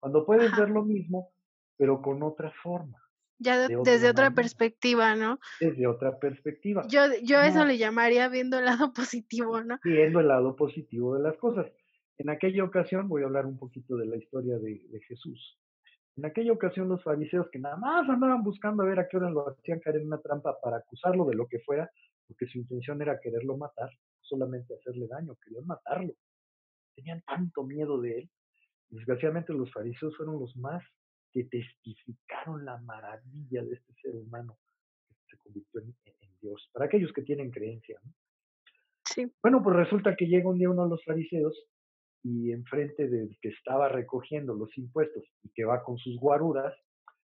Cuando 0.00 0.24
puedes 0.24 0.54
ver 0.56 0.70
lo 0.70 0.84
mismo, 0.84 1.30
pero 1.76 2.00
con 2.00 2.22
otra 2.22 2.50
forma. 2.62 2.98
Ya 3.38 3.68
desde 3.68 4.08
otra 4.08 4.30
perspectiva, 4.30 5.14
¿no? 5.14 5.38
Desde 5.60 5.86
otra 5.86 6.18
perspectiva. 6.18 6.86
Yo, 6.88 7.02
yo 7.22 7.40
eso 7.40 7.66
le 7.66 7.76
llamaría 7.76 8.28
viendo 8.28 8.58
el 8.58 8.64
lado 8.64 8.92
positivo, 8.94 9.62
¿no? 9.62 9.78
Viendo 9.84 10.20
el 10.20 10.28
lado 10.28 10.56
positivo 10.56 11.14
de 11.16 11.22
las 11.22 11.36
cosas. 11.36 11.66
En 12.18 12.30
aquella 12.30 12.64
ocasión, 12.64 13.08
voy 13.08 13.22
a 13.22 13.26
hablar 13.26 13.44
un 13.44 13.58
poquito 13.58 13.96
de 13.96 14.06
la 14.06 14.16
historia 14.16 14.58
de, 14.58 14.80
Jesús. 15.06 15.58
En 16.16 16.24
aquella 16.24 16.52
ocasión 16.52 16.88
los 16.88 17.02
fariseos 17.02 17.48
que 17.50 17.58
nada 17.58 17.76
más 17.76 18.08
andaban 18.08 18.42
buscando 18.42 18.82
a 18.82 18.86
ver 18.86 18.98
a 18.98 19.06
qué 19.06 19.18
hora 19.18 19.30
lo 19.30 19.50
hacían 19.50 19.80
caer 19.80 19.96
en 19.96 20.06
una 20.06 20.18
trampa 20.18 20.58
para 20.62 20.78
acusarlo 20.78 21.26
de 21.26 21.34
lo 21.34 21.46
que 21.46 21.60
fuera, 21.60 21.90
porque 22.26 22.46
su 22.46 22.58
intención 22.58 23.02
era 23.02 23.20
quererlo 23.20 23.56
matar, 23.58 23.90
solamente 24.22 24.74
hacerle 24.74 25.06
daño, 25.08 25.36
querían 25.44 25.66
matarlo. 25.66 26.14
Tenían 26.94 27.20
tanto 27.22 27.64
miedo 27.64 28.00
de 28.00 28.20
él. 28.20 28.30
Desgraciadamente 28.88 29.52
los 29.52 29.70
fariseos 29.70 30.16
fueron 30.16 30.40
los 30.40 30.56
más 30.56 30.82
que 31.32 31.44
testificaron 31.44 32.64
la 32.64 32.78
maravilla 32.78 33.62
de 33.62 33.74
este 33.74 33.92
ser 34.00 34.16
humano 34.16 34.56
que 35.08 35.36
se 35.36 35.42
convirtió 35.42 35.82
en, 35.82 35.94
Dios, 36.40 36.70
para 36.72 36.86
aquellos 36.86 37.12
que 37.12 37.22
tienen 37.22 37.50
creencia. 37.50 38.00
Sí. 39.04 39.30
Bueno, 39.42 39.62
pues 39.62 39.76
resulta 39.76 40.16
que 40.16 40.26
llega 40.26 40.48
un 40.48 40.58
día 40.58 40.70
uno 40.70 40.84
de 40.84 40.90
los 40.90 41.04
fariseos 41.04 41.66
y 42.26 42.50
enfrente 42.50 43.08
del 43.08 43.38
que 43.40 43.50
estaba 43.50 43.88
recogiendo 43.88 44.52
los 44.52 44.76
impuestos 44.76 45.22
y 45.44 45.50
que 45.50 45.64
va 45.64 45.84
con 45.84 45.96
sus 45.96 46.18
guaruras, 46.18 46.74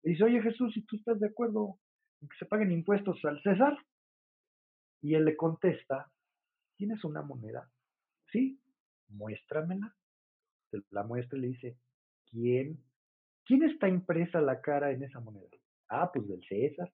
le 0.03 0.11
dice, 0.11 0.23
oye 0.23 0.39
Jesús, 0.41 0.71
si 0.73 0.85
tú 0.85 0.97
estás 0.97 1.19
de 1.19 1.27
acuerdo 1.27 1.79
en 2.21 2.27
que 2.27 2.37
se 2.37 2.45
paguen 2.45 2.71
impuestos 2.71 3.17
al 3.25 3.41
César, 3.41 3.75
y 5.01 5.15
él 5.15 5.25
le 5.25 5.35
contesta, 5.35 6.11
¿tienes 6.77 7.03
una 7.03 7.23
moneda? 7.23 7.69
Sí, 8.31 8.61
muéstramela. 9.09 9.95
La 10.91 11.03
muestra 11.03 11.39
y 11.39 11.41
le 11.41 11.47
dice, 11.47 11.77
¿quién? 12.29 12.79
¿Quién 13.45 13.63
está 13.63 13.89
impresa 13.89 14.41
la 14.41 14.61
cara 14.61 14.91
en 14.91 15.03
esa 15.03 15.19
moneda? 15.19 15.47
Ah, 15.89 16.11
pues 16.13 16.27
del 16.27 16.43
César. 16.47 16.91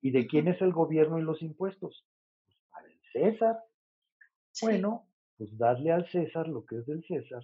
¿Y 0.00 0.10
de 0.10 0.26
quién 0.26 0.48
es 0.48 0.60
el 0.62 0.72
gobierno 0.72 1.18
y 1.18 1.22
los 1.22 1.42
impuestos? 1.42 2.04
Pues 2.44 2.58
para 2.70 2.88
el 2.88 3.00
César. 3.12 3.58
Bueno, 4.62 5.06
pues 5.36 5.56
darle 5.56 5.92
al 5.92 6.08
César 6.10 6.48
lo 6.48 6.64
que 6.64 6.78
es 6.78 6.86
del 6.86 7.04
César 7.04 7.42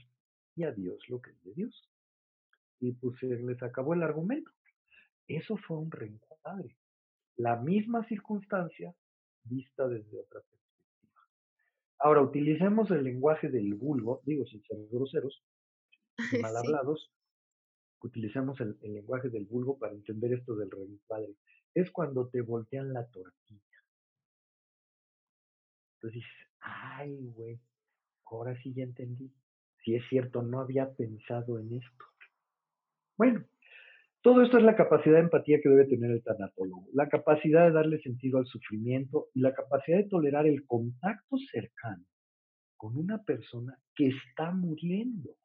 y 0.54 0.64
a 0.64 0.72
Dios 0.72 0.98
lo 1.08 1.20
que 1.20 1.30
es 1.30 1.44
de 1.44 1.54
Dios. 1.54 1.88
Y 2.80 2.92
pues 2.92 3.18
se 3.18 3.26
les 3.26 3.62
acabó 3.62 3.94
el 3.94 4.02
argumento. 4.02 4.50
Eso 5.28 5.56
fue 5.56 5.78
un 5.78 5.90
reencuadre. 5.90 6.76
La 7.36 7.56
misma 7.56 8.04
circunstancia 8.08 8.94
vista 9.44 9.88
desde 9.88 10.18
otra 10.18 10.40
perspectiva. 10.40 11.22
Ahora, 11.98 12.22
utilicemos 12.22 12.90
el 12.90 13.04
lenguaje 13.04 13.48
del 13.48 13.74
vulgo, 13.74 14.20
digo 14.24 14.44
sin 14.46 14.62
ser 14.64 14.78
groseros, 14.90 15.42
mal 16.42 16.56
hablados, 16.56 17.12
utilicemos 18.00 18.60
el, 18.60 18.76
el, 18.82 18.94
lenguaje 18.94 19.28
del 19.28 19.46
vulgo 19.46 19.78
para 19.78 19.94
entender 19.94 20.32
esto 20.32 20.56
del 20.56 20.70
reencuadre. 20.70 21.36
Es 21.74 21.90
cuando 21.90 22.28
te 22.28 22.42
voltean 22.42 22.92
la 22.92 23.06
tortilla. 23.06 23.62
Entonces 25.94 26.22
dices, 26.22 26.48
ay, 26.60 27.16
güey, 27.34 27.60
ahora 28.36 28.56
sí 28.62 28.72
ya 28.74 28.84
entendí. 28.84 29.32
Si 29.84 29.94
es 29.94 30.02
cierto, 30.08 30.42
no 30.42 30.60
había 30.60 30.92
pensado 30.94 31.58
en 31.58 31.72
esto. 31.72 32.04
Bueno, 33.16 33.44
todo 34.22 34.42
esto 34.42 34.58
es 34.58 34.64
la 34.64 34.76
capacidad 34.76 35.16
de 35.16 35.22
empatía 35.22 35.60
que 35.60 35.68
debe 35.68 35.86
tener 35.86 36.10
el 36.10 36.22
tanatólogo, 36.22 36.86
la 36.92 37.08
capacidad 37.08 37.64
de 37.66 37.72
darle 37.72 38.00
sentido 38.00 38.38
al 38.38 38.46
sufrimiento 38.46 39.28
y 39.34 39.40
la 39.40 39.52
capacidad 39.52 39.98
de 39.98 40.08
tolerar 40.08 40.46
el 40.46 40.64
contacto 40.66 41.36
cercano 41.50 42.04
con 42.76 42.96
una 42.96 43.22
persona 43.24 43.76
que 43.94 44.08
está 44.08 44.52
muriendo. 44.52 45.30
O 45.30 45.36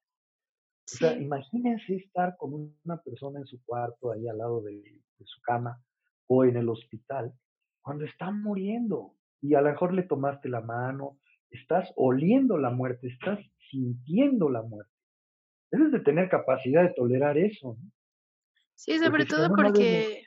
sea, 0.97 1.17
imagínense 1.17 1.95
estar 1.95 2.37
con 2.37 2.77
una 2.85 3.01
persona 3.01 3.39
en 3.39 3.45
su 3.45 3.63
cuarto, 3.65 4.11
ahí 4.11 4.27
al 4.27 4.37
lado 4.37 4.61
de, 4.61 4.73
de 4.73 5.25
su 5.25 5.41
cama, 5.41 5.81
o 6.27 6.45
en 6.45 6.57
el 6.57 6.69
hospital, 6.69 7.33
cuando 7.81 8.05
está 8.05 8.31
muriendo 8.31 9.13
y 9.41 9.55
a 9.55 9.61
lo 9.61 9.69
mejor 9.69 9.93
le 9.93 10.03
tomaste 10.03 10.49
la 10.49 10.61
mano, 10.61 11.19
estás 11.51 11.91
oliendo 11.95 12.57
la 12.57 12.69
muerte, 12.69 13.07
estás 13.07 13.39
sintiendo 13.69 14.49
la 14.49 14.61
muerte. 14.61 14.91
Debes 15.71 15.91
de 15.91 15.99
tener 15.99 16.29
capacidad 16.29 16.83
de 16.83 16.93
tolerar 16.93 17.37
eso. 17.37 17.77
¿no? 17.79 17.91
Sí, 18.75 18.97
sobre 18.99 19.25
todo 19.25 19.49
porque 19.49 20.23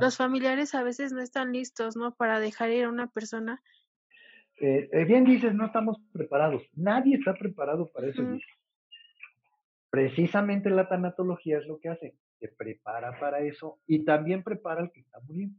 los 0.00 0.16
familiares 0.16 0.74
a 0.74 0.82
veces 0.82 1.12
no 1.12 1.20
están 1.20 1.52
listos, 1.52 1.96
¿no? 1.96 2.14
Para 2.14 2.40
dejar 2.40 2.70
ir 2.70 2.84
a 2.84 2.88
una 2.88 3.08
persona. 3.08 3.62
Eh, 4.60 4.88
eh, 4.92 5.04
bien 5.04 5.24
dices, 5.24 5.54
no 5.54 5.66
estamos 5.66 5.98
preparados. 6.12 6.62
Nadie 6.74 7.16
está 7.16 7.34
preparado 7.34 7.90
para 7.90 8.08
eso. 8.08 8.22
Precisamente 9.90 10.70
la 10.70 10.88
tanatología 10.88 11.58
es 11.58 11.66
lo 11.66 11.78
que 11.78 11.88
hace, 11.88 12.14
te 12.40 12.48
prepara 12.48 13.18
para 13.20 13.40
eso 13.40 13.78
y 13.86 14.04
también 14.04 14.42
prepara 14.42 14.80
al 14.80 14.90
que 14.90 15.00
está 15.00 15.20
muriendo. 15.20 15.58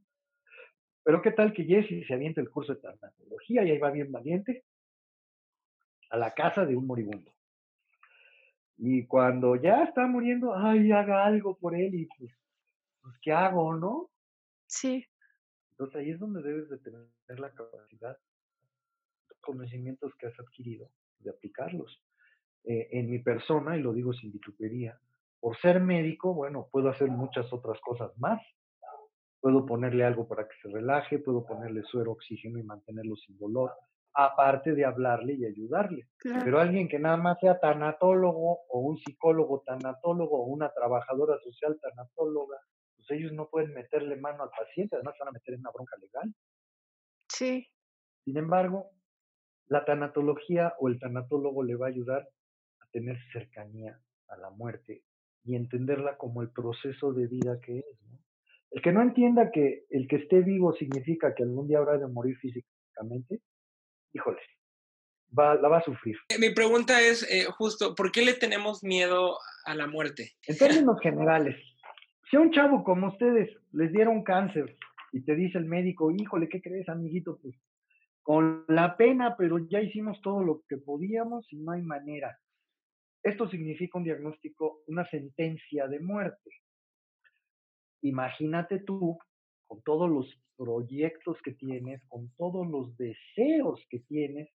Pero 1.04 1.22
qué 1.22 1.32
tal 1.32 1.54
que 1.54 1.64
Jesse 1.64 2.06
se 2.06 2.14
avienta 2.14 2.42
el 2.42 2.50
curso 2.50 2.74
de 2.74 2.82
tanatología 2.82 3.64
y 3.64 3.72
ahí 3.72 3.78
va 3.78 3.92
bien 3.92 4.12
valiente 4.12 4.66
a 6.09 6.17
la 6.17 6.33
casa 6.33 6.65
de 6.65 6.75
un 6.75 6.88
moribundo. 6.88 7.31
Y 8.77 9.05
cuando 9.07 9.55
ya 9.55 9.83
está 9.83 10.05
muriendo, 10.05 10.53
ay, 10.55 10.91
haga 10.91 11.25
algo 11.25 11.57
por 11.57 11.75
él 11.75 11.95
y 11.95 12.07
pues, 12.17 12.31
pues 13.01 13.15
¿qué 13.21 13.31
hago, 13.31 13.75
no? 13.75 14.09
Sí. 14.67 15.05
Entonces 15.71 15.95
ahí 15.95 16.12
es 16.12 16.19
donde 16.19 16.41
debes 16.41 16.69
de 16.69 16.77
tener 16.79 17.39
la 17.39 17.51
capacidad, 17.53 18.17
los 19.29 19.39
conocimientos 19.41 20.13
que 20.17 20.27
has 20.27 20.39
adquirido, 20.39 20.89
de 21.19 21.29
aplicarlos. 21.29 22.01
Eh, 22.63 22.89
en 22.91 23.09
mi 23.09 23.19
persona, 23.19 23.77
y 23.77 23.81
lo 23.81 23.93
digo 23.93 24.12
sin 24.13 24.31
vitupería, 24.31 25.00
por 25.39 25.57
ser 25.59 25.79
médico, 25.79 26.33
bueno, 26.33 26.67
puedo 26.71 26.89
hacer 26.89 27.09
muchas 27.09 27.51
otras 27.53 27.79
cosas 27.81 28.17
más. 28.17 28.41
Puedo 29.39 29.65
ponerle 29.65 30.03
algo 30.03 30.27
para 30.27 30.47
que 30.47 30.55
se 30.62 30.69
relaje, 30.69 31.19
puedo 31.19 31.45
ponerle 31.45 31.83
suero, 31.83 32.13
oxígeno 32.13 32.57
y 32.57 32.63
mantenerlo 32.63 33.15
sin 33.15 33.38
dolor, 33.38 33.71
aparte 34.15 34.74
de 34.74 34.86
hablarle 34.86 35.34
y 35.34 35.45
ayudarle. 35.45 36.07
Pero 36.22 36.60
alguien 36.60 36.88
que 36.88 37.00
nada 37.00 37.17
más 37.17 37.38
sea 37.39 37.60
tanatólogo 37.60 38.62
o 38.69 38.79
un 38.79 38.98
psicólogo 38.98 39.62
tanatólogo 39.65 40.41
o 40.41 40.45
una 40.45 40.72
trabajadora 40.72 41.38
social 41.43 41.77
tanatóloga, 41.81 42.57
pues 42.95 43.12
ellos 43.12 43.34
no 43.34 43.50
pueden 43.50 43.74
meterle 43.74 44.15
mano 44.15 44.43
al 44.43 44.50
paciente, 44.50 44.95
además 44.95 45.15
van 45.19 45.29
a 45.29 45.31
meter 45.34 45.53
en 45.53 45.60
una 45.60 45.72
bronca 45.72 45.98
legal. 45.98 46.34
Sí. 47.27 47.67
Sin 48.24 48.38
embargo, 48.38 48.91
la 49.67 49.84
tanatología 49.84 50.74
o 50.79 50.88
el 50.88 51.00
tanatólogo 51.00 51.63
le 51.63 51.75
va 51.75 51.88
a 51.88 51.89
ayudar 51.89 52.27
a 52.79 52.88
tener 52.91 53.17
cercanía 53.34 54.00
a 54.29 54.38
la 54.38 54.50
muerte 54.50 55.03
y 55.43 55.55
entenderla 55.55 56.17
como 56.17 56.41
el 56.41 56.51
proceso 56.51 57.13
de 57.13 57.27
vida 57.27 57.60
que 57.62 57.79
es. 57.79 57.86
El 58.72 58.81
que 58.81 58.91
no 58.91 59.01
entienda 59.01 59.51
que 59.51 59.86
el 59.89 60.07
que 60.07 60.17
esté 60.17 60.41
vivo 60.41 60.74
significa 60.74 61.34
que 61.34 61.43
algún 61.43 61.67
día 61.67 61.77
habrá 61.77 61.98
de 61.98 62.07
morir 62.07 62.36
físicamente, 62.38 63.41
híjole, 64.15 64.39
va, 65.38 65.55
la 65.55 65.67
va 65.67 65.77
a 65.79 65.84
sufrir. 65.84 66.17
Eh, 66.29 66.39
mi 66.39 66.53
pregunta 66.53 67.01
es 67.01 67.29
eh, 67.29 67.45
justo, 67.57 67.93
¿por 67.93 68.12
qué 68.12 68.24
le 68.24 68.34
tenemos 68.34 68.84
miedo 68.84 69.38
a 69.65 69.75
la 69.75 69.88
muerte? 69.88 70.31
En 70.48 70.57
términos 70.57 71.00
generales, 71.01 71.55
si 72.29 72.38
a 72.38 72.39
un 72.39 72.51
chavo 72.51 72.84
como 72.84 73.10
ustedes 73.10 73.50
les 73.74 73.91
dieron 73.91 74.24
cáncer 74.24 74.77
y 75.12 75.22
te 75.24 75.36
dice 75.36 75.57
el 75.57 75.65
médico, 75.65 76.12
híjole, 76.12 76.50
¿qué 76.50 76.62
crees, 76.62 76.88
amiguito? 76.89 77.38
Pues 77.41 77.55
con 78.24 78.65
la 78.67 78.98
pena, 78.98 79.36
pero 79.38 79.60
ya 79.60 79.81
hicimos 79.81 80.19
todo 80.22 80.43
lo 80.43 80.63
que 80.67 80.77
podíamos 80.77 81.45
y 81.53 81.57
no 81.57 81.74
hay 81.74 81.84
manera. 81.84 82.39
Esto 83.22 83.48
significa 83.50 84.00
un 84.00 84.03
diagnóstico, 84.03 84.81
una 84.88 85.07
sentencia 85.10 85.88
de 85.88 86.00
muerte. 86.00 86.50
Imagínate 88.01 88.79
tú, 88.79 89.19
con 89.67 89.81
todos 89.84 90.10
los 90.10 90.27
proyectos 90.57 91.38
que 91.43 91.53
tienes, 91.53 92.01
con 92.07 92.29
todos 92.38 92.67
los 92.67 92.95
deseos 92.98 93.86
que 93.89 94.00
tienes, 94.00 94.50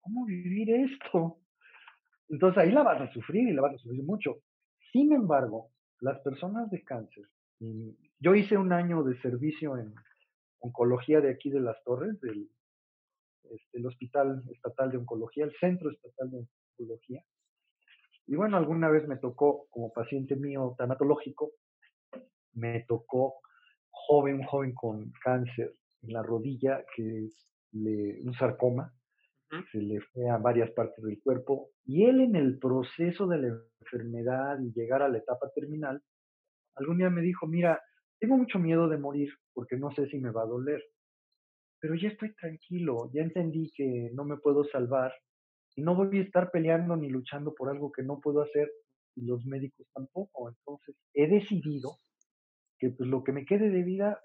¿cómo 0.00 0.24
vivir 0.24 0.70
esto? 0.70 1.38
Entonces 2.28 2.58
ahí 2.58 2.70
la 2.70 2.82
vas 2.82 3.00
a 3.00 3.12
sufrir 3.12 3.48
y 3.48 3.52
la 3.52 3.62
vas 3.62 3.74
a 3.74 3.78
sufrir 3.78 4.04
mucho. 4.04 4.36
Sin 4.92 5.12
embargo, 5.12 5.70
las 6.00 6.20
personas 6.20 6.70
de 6.70 6.82
cáncer, 6.84 7.24
yo 8.18 8.34
hice 8.34 8.56
un 8.56 8.72
año 8.72 9.02
de 9.02 9.20
servicio 9.20 9.76
en 9.76 9.94
oncología 10.60 11.20
de 11.20 11.30
aquí 11.30 11.50
de 11.50 11.60
las 11.60 11.82
Torres, 11.84 12.20
del 12.20 12.48
este, 13.50 13.86
Hospital 13.86 14.42
Estatal 14.50 14.90
de 14.90 14.98
Oncología, 14.98 15.44
el 15.44 15.54
Centro 15.58 15.90
Estatal 15.90 16.30
de 16.30 16.46
Oncología. 16.78 17.22
Y 18.26 18.36
bueno, 18.36 18.56
alguna 18.56 18.88
vez 18.88 19.06
me 19.08 19.16
tocó, 19.16 19.66
como 19.70 19.92
paciente 19.92 20.36
mío 20.36 20.74
tanatológico, 20.78 21.50
me 22.52 22.84
tocó 22.86 23.40
joven, 23.90 24.36
un 24.36 24.44
joven 24.44 24.74
con 24.74 25.12
cáncer 25.22 25.74
en 26.02 26.12
la 26.12 26.22
rodilla, 26.22 26.84
que 26.94 27.24
es 27.24 27.46
un 27.72 28.34
sarcoma, 28.38 28.92
se 29.72 29.78
le 29.78 30.00
fue 30.00 30.28
a 30.28 30.38
varias 30.38 30.70
partes 30.70 31.02
del 31.04 31.20
cuerpo, 31.22 31.70
y 31.84 32.04
él 32.04 32.20
en 32.20 32.36
el 32.36 32.58
proceso 32.58 33.26
de 33.26 33.38
la 33.38 33.48
enfermedad 33.80 34.58
y 34.60 34.72
llegar 34.72 35.02
a 35.02 35.08
la 35.08 35.18
etapa 35.18 35.50
terminal, 35.54 36.02
algún 36.76 36.98
día 36.98 37.10
me 37.10 37.22
dijo, 37.22 37.46
mira, 37.46 37.82
tengo 38.18 38.36
mucho 38.36 38.58
miedo 38.58 38.88
de 38.88 38.98
morir 38.98 39.32
porque 39.54 39.76
no 39.76 39.90
sé 39.92 40.06
si 40.08 40.18
me 40.18 40.30
va 40.30 40.42
a 40.42 40.46
doler, 40.46 40.82
pero 41.80 41.94
ya 41.94 42.08
estoy 42.08 42.34
tranquilo, 42.34 43.10
ya 43.12 43.22
entendí 43.22 43.72
que 43.74 44.10
no 44.12 44.24
me 44.24 44.36
puedo 44.36 44.64
salvar 44.64 45.12
y 45.74 45.82
no 45.82 45.94
voy 45.94 46.18
a 46.18 46.22
estar 46.22 46.50
peleando 46.50 46.96
ni 46.96 47.08
luchando 47.08 47.54
por 47.54 47.70
algo 47.70 47.90
que 47.90 48.02
no 48.02 48.20
puedo 48.20 48.42
hacer 48.42 48.70
y 49.16 49.24
los 49.24 49.44
médicos 49.46 49.86
tampoco. 49.94 50.48
Entonces 50.48 50.94
he 51.14 51.26
decidido 51.26 51.96
que 52.80 52.90
pues 52.90 53.08
lo 53.08 53.22
que 53.22 53.32
me 53.32 53.44
quede 53.44 53.70
de 53.70 53.84
vida, 53.84 54.20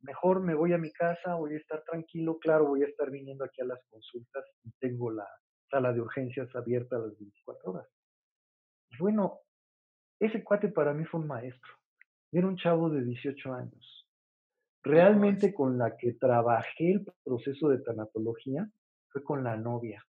mejor 0.00 0.40
me 0.40 0.54
voy 0.54 0.72
a 0.72 0.78
mi 0.78 0.90
casa, 0.92 1.34
voy 1.34 1.54
a 1.54 1.58
estar 1.58 1.82
tranquilo, 1.82 2.38
claro, 2.38 2.68
voy 2.68 2.82
a 2.84 2.86
estar 2.86 3.10
viniendo 3.10 3.44
aquí 3.44 3.60
a 3.60 3.66
las 3.66 3.84
consultas 3.90 4.44
y 4.64 4.70
tengo 4.78 5.10
la 5.10 5.28
sala 5.70 5.92
de 5.92 6.00
urgencias 6.00 6.48
abierta 6.54 6.96
a 6.96 7.00
las 7.00 7.18
24 7.18 7.70
horas. 7.70 7.88
Y 8.90 8.96
bueno, 8.98 9.40
ese 10.18 10.42
cuate 10.42 10.68
para 10.68 10.94
mí 10.94 11.04
fue 11.04 11.20
un 11.20 11.26
maestro. 11.26 11.72
Era 12.32 12.46
un 12.46 12.56
chavo 12.56 12.88
de 12.90 13.04
18 13.04 13.52
años. 13.52 14.06
Realmente 14.82 15.52
con 15.52 15.76
la 15.78 15.96
que 15.96 16.14
trabajé 16.14 16.92
el 16.92 17.06
proceso 17.24 17.68
de 17.68 17.78
tanatología 17.80 18.70
fue 19.08 19.22
con 19.22 19.42
la 19.42 19.56
novia, 19.56 20.04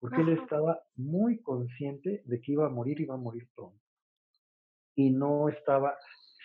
porque 0.00 0.22
él 0.22 0.30
estaba 0.30 0.82
muy 0.96 1.40
consciente 1.40 2.22
de 2.24 2.40
que 2.40 2.52
iba 2.52 2.66
a 2.66 2.70
morir, 2.70 3.00
y 3.00 3.04
iba 3.04 3.14
a 3.14 3.18
morir 3.18 3.48
pronto. 3.54 3.78
Y 4.94 5.10
no 5.10 5.48
estaba, 5.48 5.96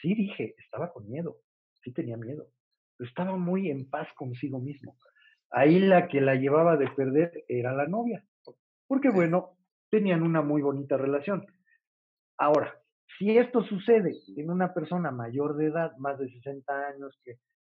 sí 0.02 0.14
dije, 0.16 0.56
estaba 0.58 0.92
con 0.92 1.10
miedo, 1.10 1.38
sí 1.84 1.92
tenía 1.94 2.18
miedo, 2.18 2.48
pero 2.98 3.10
estaba 3.10 3.38
muy 3.38 3.70
en 3.70 3.90
paz 3.90 4.08
consigo 4.16 4.60
mismo. 4.60 4.98
Ahí 5.52 5.80
la 5.80 6.08
que 6.08 6.22
la 6.22 6.36
llevaba 6.36 6.78
de 6.78 6.90
perder 6.90 7.32
era 7.48 7.74
la 7.74 7.88
novia, 7.88 8.24
porque 8.88 9.10
bueno, 9.10 9.58
tenían 9.90 10.24
una 10.24 10.42
muy 10.42 10.62
bonita 10.62 10.98
relación. 10.98 11.46
Ahora, 12.38 12.74
si 13.18 13.38
esto 13.38 13.64
sucede 13.64 14.14
en 14.36 14.52
una 14.52 14.74
persona 14.74 15.12
mayor 15.12 15.56
de 15.56 15.68
edad, 15.68 15.96
más 15.98 16.20
de 16.20 16.30
60 16.30 16.88
años, 16.88 17.18
que 17.24 17.36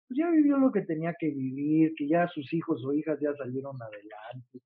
pues, 0.08 0.18
ya 0.18 0.30
vivió 0.30 0.58
lo 0.58 0.72
que 0.72 0.82
tenía 0.82 1.16
que 1.18 1.28
vivir, 1.28 1.94
que 1.96 2.08
ya 2.08 2.28
sus 2.28 2.52
hijos 2.54 2.84
o 2.84 2.94
hijas 2.94 3.20
ya 3.22 3.34
salieron 3.36 3.76
adelante, 3.82 4.60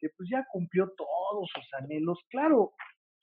que 0.00 0.08
pues 0.16 0.28
ya 0.30 0.46
cumplió 0.52 0.92
todos 0.96 1.50
sus 1.52 1.74
anhelos, 1.74 2.18
claro, 2.30 2.72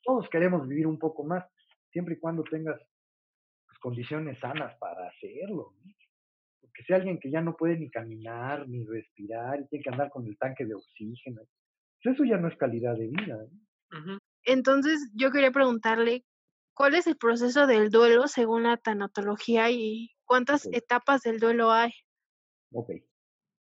todos 0.02 0.28
queremos 0.28 0.68
vivir 0.68 0.86
un 0.86 0.98
poco 0.98 1.24
más, 1.24 1.44
siempre 1.90 2.14
y 2.14 2.18
cuando 2.18 2.42
tengas 2.44 2.78
condiciones 3.82 4.38
sanas 4.38 4.74
para 4.78 5.08
hacerlo. 5.08 5.74
Porque 6.60 6.84
si 6.86 6.92
alguien 6.94 7.18
que 7.18 7.30
ya 7.30 7.42
no 7.42 7.56
puede 7.56 7.76
ni 7.76 7.90
caminar, 7.90 8.66
ni 8.68 8.84
respirar, 8.84 9.60
y 9.60 9.66
tiene 9.66 9.82
que 9.82 9.90
andar 9.90 10.10
con 10.10 10.26
el 10.26 10.38
tanque 10.38 10.64
de 10.64 10.74
oxígeno, 10.74 11.42
pues 12.02 12.14
eso 12.14 12.24
ya 12.24 12.38
no 12.38 12.48
es 12.48 12.56
calidad 12.56 12.96
de 12.96 13.08
vida. 13.08 13.36
Entonces, 14.44 15.10
yo 15.14 15.30
quería 15.30 15.50
preguntarle, 15.50 16.24
¿cuál 16.74 16.94
es 16.94 17.06
el 17.06 17.16
proceso 17.16 17.66
del 17.66 17.90
duelo 17.90 18.28
según 18.28 18.62
la 18.62 18.76
tanatología 18.76 19.70
y 19.70 20.10
cuántas 20.24 20.66
etapas 20.72 21.22
del 21.22 21.40
duelo 21.40 21.72
hay? 21.72 21.90
Ok. 22.72 22.90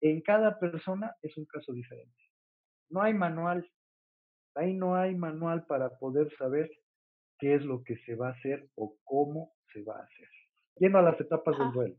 En 0.03 0.21
cada 0.21 0.59
persona 0.59 1.15
es 1.23 1.37
un 1.37 1.47
caso 1.47 1.73
diferente. 1.73 2.23
No 2.91 3.03
hay 3.03 3.15
manual. 3.15 3.69
Ahí 4.55 4.75
no 4.75 4.95
hay 4.95 5.15
manual 5.15 5.65
para 5.67 5.99
poder 5.99 6.35
saber 6.37 6.71
qué 7.39 7.55
es 7.55 7.65
lo 7.65 7.83
que 7.83 7.97
se 8.05 8.15
va 8.15 8.29
a 8.29 8.33
hacer 8.33 8.69
o 8.77 8.97
cómo 9.05 9.53
se 9.73 9.83
va 9.83 9.97
a 9.97 10.03
hacer. 10.03 10.29
Yendo 10.77 10.99
a 10.99 11.03
las 11.03 11.21
etapas 11.21 11.59
del 11.59 11.73
duelo. 11.73 11.97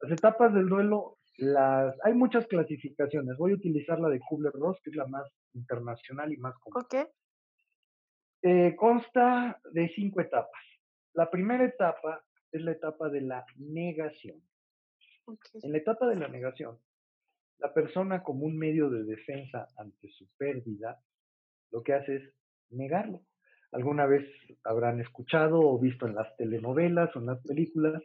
Las 0.00 0.12
etapas 0.12 0.54
del 0.54 0.68
duelo, 0.68 1.18
las 1.38 1.94
hay 2.04 2.14
muchas 2.14 2.46
clasificaciones. 2.46 3.36
Voy 3.36 3.52
a 3.52 3.56
utilizar 3.56 4.00
la 4.00 4.08
de 4.08 4.20
Kubler-Ross, 4.20 4.80
que 4.82 4.90
es 4.90 4.96
la 4.96 5.06
más 5.06 5.28
internacional 5.54 6.32
y 6.32 6.36
más 6.36 6.54
común. 6.58 6.82
Okay. 6.84 7.04
Eh, 8.42 8.74
consta 8.76 9.60
de 9.72 9.88
cinco 9.94 10.20
etapas. 10.20 10.62
La 11.14 11.30
primera 11.30 11.64
etapa 11.64 12.24
es 12.50 12.62
la 12.62 12.72
etapa 12.72 13.08
de 13.08 13.20
la 13.20 13.44
negación. 13.56 14.42
En 15.62 15.72
la 15.72 15.78
etapa 15.78 16.08
de 16.08 16.16
la 16.16 16.26
negación, 16.26 16.78
la 17.58 17.72
persona 17.72 18.22
como 18.22 18.44
un 18.44 18.58
medio 18.58 18.90
de 18.90 19.04
defensa 19.04 19.68
ante 19.76 20.08
su 20.10 20.26
pérdida, 20.36 21.00
lo 21.70 21.82
que 21.82 21.94
hace 21.94 22.16
es 22.16 22.34
negarlo 22.70 23.22
alguna 23.72 24.06
vez 24.06 24.26
habrán 24.64 25.00
escuchado 25.00 25.60
o 25.60 25.78
visto 25.78 26.06
en 26.06 26.14
las 26.14 26.36
telenovelas 26.36 27.14
o 27.16 27.18
en 27.18 27.26
las 27.26 27.42
películas 27.42 28.02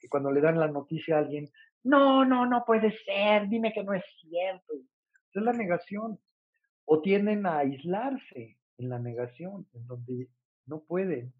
que 0.00 0.08
cuando 0.08 0.30
le 0.30 0.40
dan 0.40 0.58
la 0.58 0.68
noticia 0.68 1.16
a 1.16 1.20
alguien, 1.20 1.48
no, 1.84 2.24
no, 2.24 2.46
no 2.46 2.64
puede 2.66 2.92
ser, 3.04 3.48
dime 3.48 3.72
que 3.72 3.84
no 3.84 3.94
es 3.94 4.04
cierto. 4.20 4.74
es 5.32 5.42
la 5.42 5.52
negación. 5.52 6.18
O 6.84 7.00
tienden 7.00 7.46
a 7.46 7.58
aislarse 7.58 8.58
en 8.78 8.88
la 8.88 8.98
negación, 8.98 9.66
en 9.72 9.86
donde 9.86 10.28
no 10.66 10.80
pueden. 10.80 11.32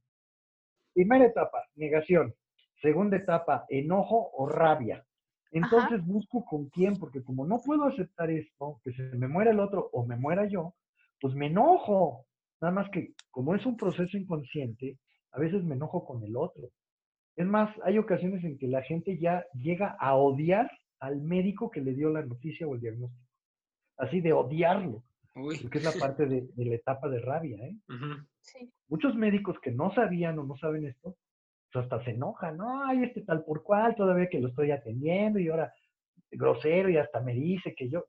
Primera 0.94 1.26
etapa, 1.26 1.64
negación. 1.74 2.34
Segunda 2.80 3.16
etapa, 3.16 3.66
enojo 3.68 4.30
o 4.32 4.48
rabia. 4.48 5.04
Entonces 5.50 6.04
busco 6.04 6.44
con 6.44 6.68
quién, 6.68 6.98
porque 6.98 7.22
como 7.22 7.46
no 7.46 7.60
puedo 7.64 7.84
aceptar 7.84 8.30
esto, 8.30 8.80
que 8.84 8.92
se 8.92 9.02
me 9.02 9.28
muera 9.28 9.50
el 9.50 9.60
otro 9.60 9.88
o 9.92 10.04
me 10.04 10.16
muera 10.16 10.46
yo, 10.46 10.74
pues 11.20 11.34
me 11.34 11.46
enojo. 11.46 12.25
Nada 12.60 12.72
más 12.72 12.90
que 12.90 13.12
como 13.30 13.54
es 13.54 13.66
un 13.66 13.76
proceso 13.76 14.16
inconsciente, 14.16 14.98
a 15.32 15.38
veces 15.38 15.62
me 15.62 15.74
enojo 15.74 16.04
con 16.04 16.22
el 16.24 16.36
otro. 16.36 16.70
Es 17.36 17.46
más, 17.46 17.70
hay 17.84 17.98
ocasiones 17.98 18.42
en 18.44 18.56
que 18.58 18.66
la 18.66 18.82
gente 18.82 19.18
ya 19.18 19.44
llega 19.52 19.96
a 20.00 20.14
odiar 20.16 20.70
al 21.00 21.20
médico 21.20 21.70
que 21.70 21.82
le 21.82 21.92
dio 21.92 22.08
la 22.08 22.24
noticia 22.24 22.66
o 22.66 22.74
el 22.74 22.80
diagnóstico. 22.80 23.22
Así 23.98 24.20
de 24.20 24.32
odiarlo. 24.32 25.02
Porque 25.34 25.78
es 25.78 25.84
la 25.84 25.92
parte 25.92 26.24
de, 26.24 26.48
la 26.56 26.74
etapa 26.74 27.10
de 27.10 27.20
rabia. 27.20 27.58
¿eh? 27.66 27.76
Muchos 28.88 29.14
médicos 29.14 29.58
que 29.60 29.70
no 29.70 29.92
sabían 29.94 30.38
o 30.38 30.44
no 30.44 30.56
saben 30.56 30.86
esto, 30.86 31.16
pues 31.70 31.84
hasta 31.84 32.02
se 32.04 32.12
enojan. 32.12 32.56
No, 32.56 32.86
hay 32.86 33.02
este 33.02 33.20
tal 33.20 33.44
por 33.44 33.62
cual, 33.62 33.94
todavía 33.94 34.30
que 34.30 34.40
lo 34.40 34.48
estoy 34.48 34.70
atendiendo 34.70 35.38
y 35.38 35.48
ahora 35.48 35.74
grosero 36.30 36.88
y 36.88 36.96
hasta 36.96 37.20
me 37.20 37.34
dice 37.34 37.74
que 37.74 37.90
yo, 37.90 38.06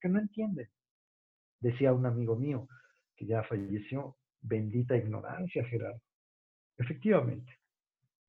que 0.00 0.08
no 0.08 0.20
entienden. 0.20 0.68
Decía 1.58 1.92
un 1.92 2.06
amigo 2.06 2.36
mío 2.36 2.68
que 3.18 3.26
ya 3.26 3.42
falleció, 3.42 4.16
bendita 4.40 4.96
ignorancia, 4.96 5.64
Gerardo. 5.64 6.00
Efectivamente. 6.78 7.58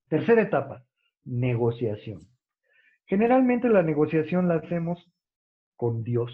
Tercera 0.07 0.41
etapa, 0.41 0.83
negociación. 1.25 2.21
Generalmente 3.05 3.69
la 3.69 3.83
negociación 3.83 4.47
la 4.47 4.55
hacemos 4.55 4.99
con 5.75 6.03
Dios. 6.03 6.31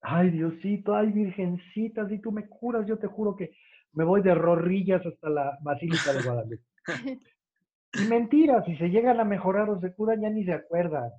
Ay, 0.00 0.30
Diosito, 0.30 0.94
ay, 0.94 1.12
Virgencita, 1.12 2.08
si 2.08 2.20
tú 2.20 2.32
me 2.32 2.48
curas, 2.48 2.86
yo 2.86 2.98
te 2.98 3.06
juro 3.06 3.36
que 3.36 3.52
me 3.92 4.04
voy 4.04 4.22
de 4.22 4.34
rorrillas 4.34 5.04
hasta 5.06 5.30
la 5.30 5.58
Basílica 5.62 6.12
de 6.12 6.22
Guadalupe. 6.22 6.64
y 7.94 8.08
mentira, 8.08 8.64
si 8.64 8.76
se 8.76 8.90
llegan 8.90 9.20
a 9.20 9.24
mejorar 9.24 9.70
o 9.70 9.80
se 9.80 9.94
curan, 9.94 10.20
ya 10.20 10.30
ni 10.30 10.44
se 10.44 10.52
acuerdan, 10.52 11.10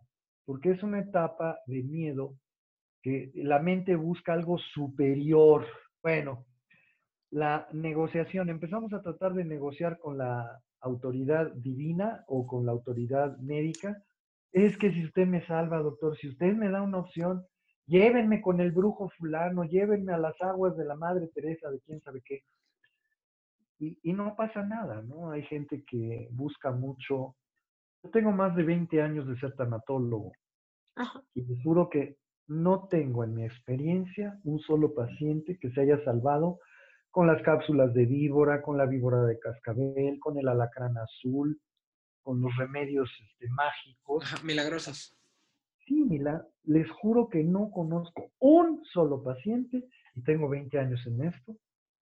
porque 0.45 0.71
es 0.71 0.83
una 0.83 0.99
etapa 0.99 1.59
de 1.67 1.83
miedo 1.83 2.33
que 3.01 3.31
la 3.35 3.59
mente 3.59 3.95
busca 3.95 4.33
algo 4.33 4.57
superior. 4.57 5.65
Bueno, 6.03 6.45
la 7.29 7.67
negociación, 7.71 8.49
empezamos 8.49 8.93
a 8.93 9.01
tratar 9.01 9.33
de 9.33 9.45
negociar 9.45 9.99
con 9.99 10.17
la 10.17 10.61
autoridad 10.81 11.51
divina 11.53 12.23
o 12.27 12.47
con 12.47 12.65
la 12.65 12.71
autoridad 12.71 13.37
médica, 13.37 14.03
es 14.51 14.77
que 14.77 14.91
si 14.91 15.05
usted 15.05 15.27
me 15.27 15.45
salva, 15.45 15.77
doctor, 15.77 16.17
si 16.17 16.27
usted 16.27 16.53
me 16.53 16.69
da 16.69 16.81
una 16.81 16.97
opción, 16.97 17.45
llévenme 17.85 18.41
con 18.41 18.59
el 18.59 18.71
brujo 18.71 19.09
fulano, 19.17 19.63
llévenme 19.63 20.13
a 20.13 20.17
las 20.17 20.39
aguas 20.41 20.75
de 20.75 20.85
la 20.85 20.95
Madre 20.95 21.27
Teresa, 21.27 21.69
de 21.69 21.79
quién 21.81 22.01
sabe 22.01 22.21
qué. 22.25 22.43
Y, 23.79 23.97
y 24.03 24.13
no 24.13 24.35
pasa 24.35 24.63
nada, 24.63 25.01
¿no? 25.01 25.31
Hay 25.31 25.43
gente 25.43 25.83
que 25.85 26.27
busca 26.31 26.71
mucho. 26.71 27.35
Yo 28.03 28.09
tengo 28.09 28.31
más 28.31 28.55
de 28.55 28.63
20 28.63 29.01
años 29.01 29.27
de 29.27 29.37
ser 29.37 29.55
tanatólogo 29.55 30.31
y 31.33 31.41
les 31.41 31.63
juro 31.63 31.89
que 31.89 32.17
no 32.51 32.87
tengo 32.89 33.23
en 33.23 33.33
mi 33.33 33.45
experiencia 33.45 34.37
un 34.43 34.59
solo 34.59 34.93
paciente 34.93 35.57
que 35.57 35.71
se 35.71 35.81
haya 35.81 36.03
salvado 36.03 36.59
con 37.09 37.25
las 37.25 37.41
cápsulas 37.43 37.93
de 37.93 38.05
víbora, 38.05 38.61
con 38.61 38.77
la 38.77 38.85
víbora 38.85 39.23
de 39.23 39.39
cascabel, 39.39 40.19
con 40.19 40.37
el 40.37 40.49
alacrán 40.49 40.97
azul, 40.97 41.61
con 42.21 42.41
los 42.41 42.55
remedios 42.57 43.09
este, 43.23 43.47
mágicos. 43.49 44.43
milagrosos. 44.43 45.17
Sí, 45.85 46.03
Mila, 46.03 46.45
les 46.63 46.89
juro 46.91 47.29
que 47.29 47.41
no 47.41 47.71
conozco 47.71 48.31
un 48.39 48.83
solo 48.91 49.23
paciente, 49.23 49.87
y 50.13 50.21
tengo 50.23 50.49
20 50.49 50.77
años 50.77 51.01
en 51.07 51.23
esto, 51.23 51.55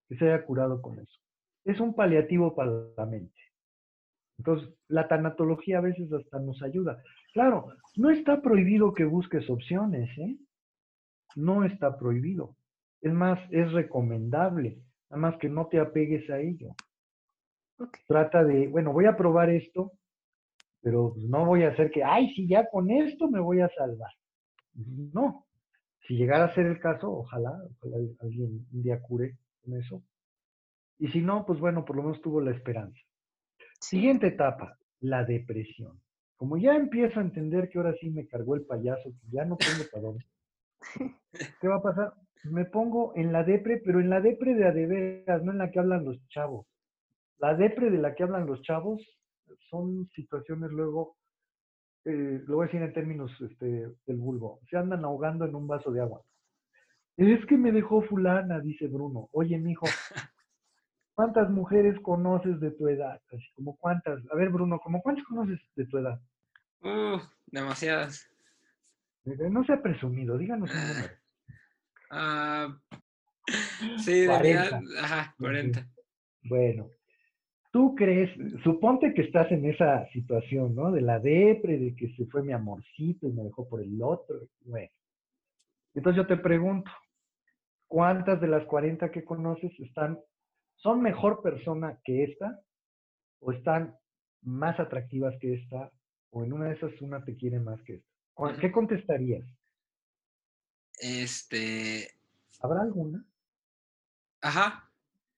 que 0.08 0.18
se 0.18 0.26
haya 0.26 0.44
curado 0.46 0.82
con 0.82 1.00
eso. 1.00 1.20
Es 1.64 1.80
un 1.80 1.94
paliativo 1.94 2.56
para 2.56 2.72
la 2.98 3.06
mente. 3.06 3.40
Entonces, 4.40 4.70
la 4.88 5.08
tanatología 5.08 5.78
a 5.78 5.82
veces 5.82 6.12
hasta 6.12 6.40
nos 6.40 6.62
ayuda. 6.64 7.04
Claro, 7.34 7.68
no 7.96 8.10
está 8.10 8.42
prohibido 8.42 8.94
que 8.94 9.06
busques 9.06 9.50
opciones, 9.50 10.10
¿eh? 10.18 10.38
No 11.36 11.64
está 11.64 11.98
prohibido. 11.98 12.56
Es 13.02 13.14
más, 13.14 13.40
es 13.52 13.72
recomendable. 13.72 14.82
Nada 15.10 15.22
más 15.22 15.38
que 15.40 15.50
no 15.50 15.68
te 15.68 15.80
apegues 15.80 16.30
a 16.30 16.40
ello. 16.40 16.76
Trata 18.08 18.44
de, 18.44 18.68
bueno, 18.68 18.92
voy 18.92 19.06
a 19.06 19.16
probar 19.16 19.50
esto, 19.50 19.94
pero 20.82 21.14
no 21.18 21.46
voy 21.46 21.64
a 21.64 21.70
hacer 21.70 21.92
que, 21.92 22.04
ay, 22.04 22.34
si 22.34 22.48
ya 22.48 22.68
con 22.70 22.90
esto 22.90 23.30
me 23.30 23.40
voy 23.40 23.62
a 23.62 23.70
salvar. 23.70 24.12
No. 24.74 25.46
Si 26.08 26.16
llegara 26.16 26.46
a 26.46 26.56
ser 26.56 26.66
el 26.66 26.80
caso, 26.80 27.12
ojalá, 27.12 27.52
ojalá 27.78 27.98
alguien 28.22 28.68
un 28.74 28.82
día 28.82 29.00
cure 29.02 29.38
con 29.64 29.78
eso. 29.78 30.04
Y 30.98 31.08
si 31.10 31.22
no, 31.22 31.46
pues 31.46 31.60
bueno, 31.60 31.86
por 31.86 31.96
lo 31.96 32.04
menos 32.04 32.22
tuvo 32.22 32.42
la 32.42 32.52
esperanza. 32.52 33.00
Siguiente 33.80 34.28
etapa, 34.28 34.78
la 35.00 35.24
depresión. 35.24 36.02
Como 36.40 36.58
ya 36.58 36.74
empiezo 36.74 37.20
a 37.20 37.24
entender 37.24 37.68
que 37.68 37.80
ahora 37.80 37.94
sí 38.00 38.10
me 38.10 38.26
cargó 38.26 38.56
el 38.56 38.66
payaso, 38.66 39.10
que 39.10 39.28
ya 39.30 39.44
no 39.44 39.58
tengo 39.58 39.84
para 39.92 40.04
dónde, 40.04 40.26
¿qué 41.60 41.68
va 41.68 41.76
a 41.76 41.82
pasar? 41.82 42.14
me 42.46 42.64
pongo 42.64 43.12
en 43.18 43.34
la 43.34 43.44
depre, 43.44 43.82
pero 43.84 44.00
en 44.00 44.10
la 44.10 44.22
depre 44.22 44.56
de 44.56 44.66
adeveras, 44.66 45.44
no 45.44 45.52
en 45.52 45.58
la 45.58 45.70
que 45.70 45.80
hablan 45.80 46.06
los 46.06 46.18
chavos. 46.30 46.66
La 47.40 47.56
depre 47.56 47.90
de 47.90 47.98
la 47.98 48.16
que 48.16 48.24
hablan 48.24 48.46
los 48.46 48.62
chavos 48.62 49.06
son 49.70 50.08
situaciones 50.16 50.72
luego, 50.72 51.18
eh, 52.06 52.42
lo 52.48 52.56
voy 52.56 52.64
a 52.64 52.68
decir 52.68 52.84
en 52.84 52.94
términos 52.94 53.30
este, 53.42 53.92
del 54.08 54.18
vulgo, 54.18 54.62
se 54.70 54.78
andan 54.78 55.04
ahogando 55.04 55.44
en 55.44 55.56
un 55.56 55.68
vaso 55.68 55.92
de 55.92 56.00
agua. 56.00 56.22
Es 57.18 57.46
que 57.48 57.58
me 57.58 57.74
dejó 57.74 58.02
fulana, 58.04 58.62
dice 58.62 58.88
Bruno. 58.88 59.28
Oye, 59.34 59.58
mijo, 59.58 59.86
¿cuántas 61.16 61.50
mujeres 61.50 62.00
conoces 62.00 62.62
de 62.62 62.72
tu 62.72 62.88
edad? 62.88 63.20
Así 63.28 63.46
como 63.56 63.76
cuántas. 63.76 64.20
A 64.32 64.36
ver, 64.38 64.48
Bruno, 64.52 64.80
¿cómo 64.80 65.02
cuántas 65.02 65.26
conoces 65.26 65.60
de 65.76 65.86
tu 65.86 65.98
edad? 65.98 66.18
Uh, 66.82 67.20
demasiadas. 67.48 68.30
No 69.26 69.64
sea 69.66 69.82
presumido, 69.82 70.38
díganos 70.38 70.70
un 70.72 70.88
número. 70.88 71.14
Ah, 72.12 72.76
sí, 74.04 74.22
de 74.22 74.58
ajá, 75.00 75.36
40. 75.38 75.88
Bueno, 76.42 76.90
tú 77.72 77.94
crees, 77.94 78.32
suponte 78.64 79.14
que 79.14 79.22
estás 79.22 79.52
en 79.52 79.64
esa 79.66 80.08
situación, 80.08 80.74
¿no? 80.74 80.92
De 80.92 81.02
la 81.02 81.20
depre, 81.20 81.78
de 81.78 81.96
que 81.96 82.10
se 82.16 82.26
fue 82.26 82.42
mi 82.42 82.52
amorcito 82.52 83.28
y 83.28 83.32
me 83.32 83.44
dejó 83.44 83.70
por 83.70 83.84
el 83.84 84.02
otro. 84.02 84.40
Bueno, 84.62 84.90
entonces 85.94 86.18
yo 86.18 86.28
te 86.28 86.38
pregunto, 86.38 86.90
¿cuántas 87.88 88.42
de 88.42 88.48
las 88.48 88.66
40 88.66 89.12
que 89.12 89.24
conoces 89.24 89.72
están, 89.80 90.20
son 90.78 91.04
mejor 91.04 91.44
persona 91.44 92.00
que 92.04 92.24
esta? 92.24 92.60
¿O 93.40 93.52
están 93.52 93.96
más 94.42 94.80
atractivas 94.80 95.36
que 95.40 95.54
esta? 95.54 95.92
¿O 96.32 96.44
en 96.44 96.54
una 96.54 96.66
de 96.66 96.76
esas 96.76 96.92
una 97.02 97.24
te 97.24 97.36
quiere 97.36 97.60
más 97.60 97.82
que 97.84 97.96
esta? 97.96 98.60
¿Qué 98.60 98.72
contestarías? 98.72 99.46
Este. 101.00 102.10
¿Habrá 102.62 102.82
alguna? 102.82 103.26
Ajá. 104.42 104.90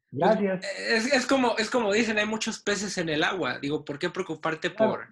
Pues, 0.10 0.20
Gracias. 0.20 0.66
Es, 1.14 1.26
como, 1.26 1.58
es 1.58 1.70
como 1.70 1.94
dicen, 1.94 2.18
hay 2.18 2.26
muchos 2.26 2.60
peces 2.60 2.98
en 2.98 3.10
el 3.10 3.24
agua. 3.24 3.60
Digo, 3.60 3.86
¿por 3.86 3.98
qué 3.98 4.10
preocuparte 4.10 4.70
por 4.70 5.08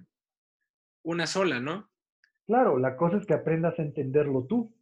una 1.04 1.26
sola, 1.26 1.60
no? 1.60 1.90
Claro, 2.46 2.78
la 2.78 2.98
cosa 2.98 3.18
es 3.18 3.26
que 3.26 3.34
aprendas 3.34 3.78
a 3.80 3.82
entenderlo 3.82 4.46
tú. 4.46 4.76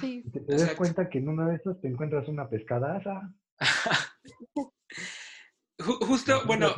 sí. 0.00 0.22
Y 0.26 0.30
que 0.30 0.40
te 0.40 0.54
des 0.54 0.74
cuenta 0.74 1.08
que 1.08 1.18
en 1.18 1.28
una 1.28 1.48
de 1.48 1.56
esas 1.56 1.80
te 1.80 1.88
encuentras 1.88 2.28
una 2.28 2.48
pescadaza. 2.48 3.32
Justo, 5.78 6.46
bueno, 6.46 6.68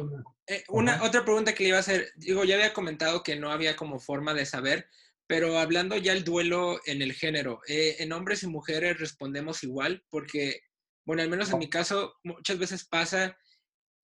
eh, 0.49 0.63
una 0.69 1.03
otra 1.03 1.25
pregunta 1.25 1.55
que 1.55 1.65
le 1.65 1.69
iba 1.71 1.79
a 1.79 1.81
hacer, 1.81 2.09
digo, 2.17 2.45
ya 2.45 2.55
había 2.55 2.73
comentado 2.73 3.23
que 3.23 3.37
no 3.37 3.51
había 3.51 3.75
como 3.75 3.99
forma 3.99 4.33
de 4.33 4.47
saber, 4.47 4.87
pero 5.27 5.59
hablando 5.59 5.97
ya 5.97 6.13
el 6.13 6.25
duelo 6.25 6.79
en 6.87 7.03
el 7.03 7.13
género, 7.13 7.61
eh, 7.67 7.97
en 7.99 8.13
hombres 8.13 8.43
y 8.45 8.47
mujeres 8.47 9.01
respondemos 9.01 9.65
igual, 9.65 10.05
porque, 10.09 10.61
bueno, 11.05 11.23
al 11.23 11.31
menos 11.31 11.53
en 11.53 11.59
mi 11.59 11.69
caso, 11.69 12.15
muchas 12.23 12.59
veces 12.59 12.87
pasa 12.87 13.37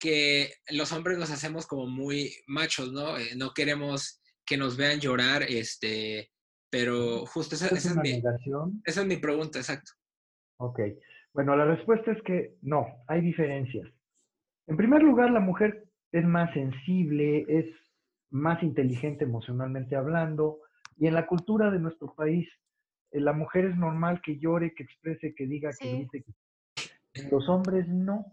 que 0.01 0.53
los 0.71 0.91
hombres 0.93 1.17
nos 1.17 1.31
hacemos 1.31 1.67
como 1.67 1.87
muy 1.87 2.35
machos, 2.49 2.93
¿no? 2.93 3.17
Eh, 3.17 3.37
no 3.37 3.55
queremos 3.55 4.21
que 4.45 4.57
nos 4.57 4.77
vean 4.77 4.99
llorar, 4.99 5.45
este, 5.45 6.33
pero 6.71 7.25
justo 7.27 7.55
esa, 7.55 7.69
es, 7.69 7.95
mi, 7.97 8.21
esa 8.85 9.01
es 9.03 9.07
mi 9.07 9.17
pregunta, 9.17 9.61
exacto. 9.61 9.93
Ok, 10.57 10.81
bueno, 11.33 11.55
la 11.55 11.67
respuesta 11.67 12.11
es 12.11 12.23
que 12.23 12.57
no, 12.63 12.87
hay 13.07 13.21
diferencias. 13.21 13.89
En 14.67 14.77
primer 14.77 15.03
lugar, 15.03 15.31
la 15.31 15.41
mujer 15.41 15.85
es 16.13 16.25
más 16.25 16.53
sensible, 16.53 17.45
es 17.49 17.67
más 18.31 18.63
inteligente 18.63 19.25
emocionalmente 19.25 19.97
hablando, 19.97 20.61
y 20.99 21.07
en 21.07 21.15
la 21.15 21.27
cultura 21.27 21.71
de 21.71 21.79
nuestro 21.79 22.15
país, 22.15 22.49
eh, 23.11 23.21
la 23.21 23.33
mujer 23.33 23.65
es 23.65 23.77
normal 23.77 24.21
que 24.23 24.39
llore, 24.39 24.75
que 24.75 24.85
exprese, 24.85 25.35
que 25.35 25.47
diga, 25.47 25.71
que 25.79 25.93
grite. 25.97 26.25
Los 27.31 27.49
hombres 27.49 27.89
no. 27.89 28.27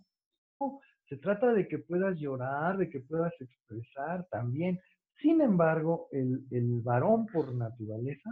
Se 1.08 1.18
trata 1.18 1.54
de 1.54 1.68
que 1.68 1.80
puedas 1.80 2.18
llorar, 2.20 2.78
de 2.78 2.90
que 2.90 3.00
puedas 3.00 3.34
expresar 3.40 4.28
también, 4.30 4.80
Sin 5.22 5.42
embargo, 5.42 6.08
el, 6.12 6.46
el 6.50 6.82
varón 6.82 7.26
por 7.26 7.54
naturaleza 7.54 8.30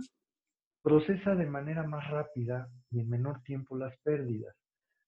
procesa 0.81 1.35
de 1.35 1.45
manera 1.45 1.83
más 1.83 2.09
rápida 2.09 2.69
y 2.91 3.01
en 3.01 3.09
menor 3.09 3.41
tiempo 3.43 3.75
las 3.75 3.93
pérdidas. 4.03 4.55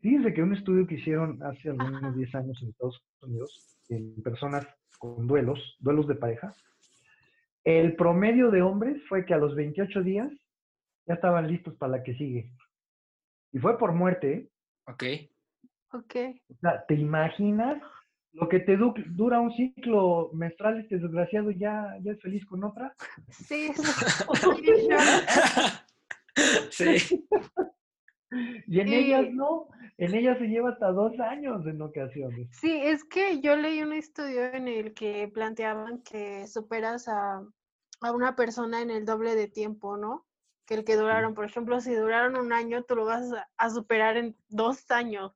Fíjense 0.02 0.34
que 0.34 0.42
un 0.42 0.54
estudio 0.54 0.88
que 0.88 0.96
hicieron 0.96 1.42
hace 1.44 1.70
algunos 1.70 2.16
10 2.16 2.36
años 2.36 2.58
en 2.62 2.70
Estados 2.70 3.04
Unidos, 3.22 3.78
en 3.90 4.16
personas 4.24 4.66
con 4.98 5.28
duelos, 5.28 5.78
duelos 5.80 6.08
de 6.08 6.16
pareja, 6.16 6.56
el 7.66 7.96
promedio 7.96 8.50
de 8.50 8.62
hombres 8.62 9.02
fue 9.10 9.26
que 9.26 9.34
a 9.34 9.38
los 9.38 9.56
28 9.56 10.02
días 10.02 10.32
ya 11.06 11.16
estaban 11.16 11.48
listos 11.48 11.76
para 11.76 11.94
la 11.94 12.04
que 12.04 12.16
sigue. 12.16 12.50
Y 13.52 13.60
fue 13.60 13.78
por 13.78 13.94
muerte. 13.94 14.34
¿eh? 14.34 14.50
Ok. 14.86 15.04
Ok. 15.92 16.16
O 16.50 16.54
sea, 16.62 16.86
¿te 16.86 16.94
imaginas 16.94 17.82
lo 18.34 18.48
que 18.48 18.60
te 18.60 18.78
dura 18.78 19.40
un 19.40 19.52
ciclo 19.54 20.30
menstrual 20.34 20.80
este 20.80 21.00
desgraciado 21.00 21.50
ya, 21.52 21.98
ya 22.02 22.12
es 22.12 22.22
feliz 22.22 22.46
con 22.46 22.64
otra? 22.64 22.94
Sí. 23.30 23.72
sí. 26.70 27.26
Y 28.68 28.80
en 28.80 28.90
ellas 28.90 29.26
no, 29.32 29.68
en 29.98 30.14
ellas 30.14 30.38
se 30.38 30.48
lleva 30.48 30.70
hasta 30.70 30.92
dos 30.92 31.20
años 31.20 31.66
en 31.66 31.82
ocasiones. 31.82 32.48
Sí, 32.52 32.80
es 32.84 33.04
que 33.04 33.42
yo 33.42 33.56
leí 33.56 33.82
un 33.82 33.94
estudio 33.94 34.46
en 34.46 34.68
el 34.68 34.94
que 34.94 35.28
planteaban 35.28 36.02
que 36.04 36.48
superas 36.48 37.08
a, 37.08 37.44
a 38.02 38.12
una 38.12 38.36
persona 38.36 38.82
en 38.82 38.92
el 38.92 39.06
doble 39.06 39.36
de 39.36 39.48
tiempo, 39.48 39.98
¿no? 39.98 40.26
Que 40.66 40.76
el 40.76 40.86
que 40.86 40.96
duraron, 40.96 41.34
por 41.34 41.46
ejemplo, 41.46 41.82
si 41.82 41.96
duraron 41.96 42.38
un 42.38 42.54
año, 42.54 42.84
tú 42.84 42.96
lo 42.96 43.06
vas 43.06 43.32
a, 43.58 43.70
superar 43.72 44.18
en 44.18 44.36
dos 44.50 44.90
años. 44.92 45.34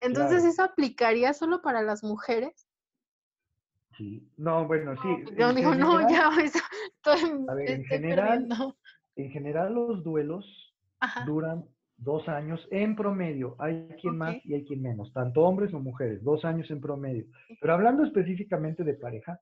Entonces, 0.00 0.44
¿eso 0.44 0.62
aplicaría 0.62 1.34
solo 1.34 1.60
para 1.60 1.82
las 1.82 2.02
mujeres? 2.02 2.66
Sí, 3.96 4.26
no, 4.38 4.66
bueno, 4.66 4.94
sí. 5.02 5.36
Yo 5.36 5.52
digo, 5.52 5.74
no, 5.74 6.08
ya, 6.08 6.30
estoy, 6.42 7.44
a 7.46 7.54
ver, 7.54 7.70
en 7.70 7.84
general, 7.84 8.48
en 9.16 9.30
general 9.30 9.74
los 9.74 10.02
duelos 10.02 10.74
duran 11.26 11.66
dos 12.02 12.28
años 12.28 12.66
en 12.70 12.96
promedio. 12.96 13.56
Hay 13.58 13.88
quien 14.00 14.18
más 14.18 14.36
y 14.44 14.54
hay 14.54 14.64
quien 14.64 14.82
menos, 14.82 15.12
tanto 15.12 15.42
hombres 15.42 15.72
o 15.74 15.80
mujeres, 15.80 16.22
dos 16.22 16.44
años 16.44 16.70
en 16.70 16.80
promedio. 16.80 17.26
Pero 17.60 17.74
hablando 17.74 18.04
específicamente 18.04 18.84
de 18.84 18.94
pareja, 18.94 19.40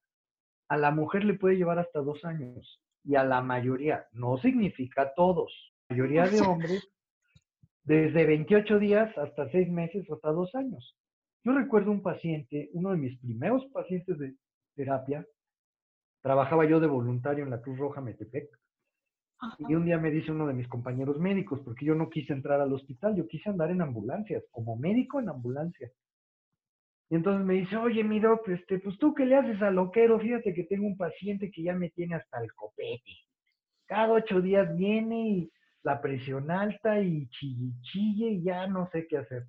a 0.68 0.77
la 0.77 0.90
mujer 0.90 1.25
le 1.25 1.35
puede 1.35 1.57
llevar 1.57 1.79
hasta 1.79 2.01
dos 2.01 2.25
años 2.25 2.81
y 3.05 3.16
a 3.16 3.25
la 3.25 3.40
mayoría, 3.40 4.07
no 4.12 4.38
significa 4.38 5.12
todos, 5.14 5.53
la 5.88 5.96
mayoría 5.96 6.29
de 6.29 6.40
hombres, 6.46 6.88
desde 7.83 8.27
28 8.27 8.79
días 8.79 9.16
hasta 9.18 9.51
seis 9.51 9.68
meses 9.70 10.09
o 10.09 10.14
hasta 10.14 10.31
dos 10.31 10.55
años. 10.55 10.96
Yo 11.42 11.53
recuerdo 11.53 11.90
un 11.90 12.03
paciente, 12.03 12.68
uno 12.75 12.90
de 12.90 12.99
mis 12.99 13.18
primeros 13.18 13.64
pacientes 13.73 14.18
de 14.18 14.35
terapia, 14.77 15.27
trabajaba 16.23 16.66
yo 16.66 16.81
de 16.81 16.87
voluntario 16.87 17.44
en 17.44 17.51
la 17.51 17.62
Cruz 17.62 17.79
Roja 17.79 18.03
Metepec, 18.03 18.60
y 19.68 19.74
un 19.74 19.85
día 19.85 19.98
me 19.98 20.11
dice 20.11 20.33
uno 20.33 20.46
de 20.46 20.55
mis 20.55 20.68
compañeros 20.68 21.18
médicos, 21.18 21.61
porque 21.64 21.87
yo 21.87 21.94
no 21.94 22.11
quise 22.11 22.33
entrar 22.33 22.61
al 22.61 22.72
hospital, 22.72 23.16
yo 23.16 23.26
quise 23.26 23.48
andar 23.48 23.70
en 23.70 23.81
ambulancias, 23.81 24.44
como 24.50 24.76
médico 24.76 25.20
en 25.20 25.29
ambulancia. 25.29 25.90
Y 27.09 27.16
entonces 27.16 27.44
me 27.44 27.55
dice, 27.55 27.76
oye, 27.76 28.05
mi 28.05 28.20
doc, 28.20 28.48
este, 28.48 28.79
pues 28.79 28.98
tú 28.98 29.14
qué 29.14 29.26
le 29.26 29.37
haces 29.37 29.61
al 29.62 29.74
loquero, 29.74 30.20
fíjate 30.20 30.55
que 30.55 30.64
tengo 30.64 30.87
un 30.87 30.96
paciente 30.96 31.50
que 31.50 31.62
ya 31.62 31.74
me 31.74 31.90
tiene 31.90 32.14
hasta 32.14 32.40
el 32.40 32.53
copete. 32.55 33.12
Cada 33.87 34.12
ocho 34.12 34.40
días 34.40 34.76
viene 34.76 35.29
y 35.29 35.53
la 35.83 36.00
presión 36.00 36.50
alta 36.50 37.00
y 37.00 37.29
chille, 37.31 37.72
chille 37.81 38.31
y 38.31 38.42
ya 38.42 38.66
no 38.66 38.88
sé 38.92 39.07
qué 39.09 39.18
hacer. 39.18 39.46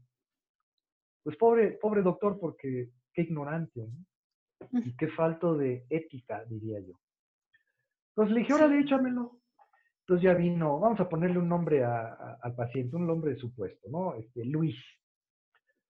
Pues 1.24 1.36
pobre, 1.38 1.74
pobre 1.74 2.02
doctor, 2.02 2.40
porque 2.40 2.90
qué 3.14 3.22
ignorante, 3.24 3.82
¿no? 3.82 4.80
Y 4.84 4.96
qué 4.96 5.10
falto 5.10 5.56
de 5.56 5.86
ética, 5.90 6.44
diría 6.46 6.80
yo. 6.80 6.94
Entonces 8.10 8.34
le 8.34 8.40
dije, 8.42 8.54
órale, 8.54 8.80
échamelo. 8.80 9.41
Entonces 10.12 10.26
ya 10.26 10.34
vino, 10.34 10.78
vamos 10.78 11.00
a 11.00 11.08
ponerle 11.08 11.40
un 11.40 11.48
nombre 11.48 11.86
al 11.86 12.54
paciente, 12.54 12.98
un 12.98 13.08
nombre 13.08 13.32
de 13.32 13.40
supuesto, 13.40 13.88
¿no? 13.90 14.14
Este, 14.16 14.44
Luis. 14.44 14.76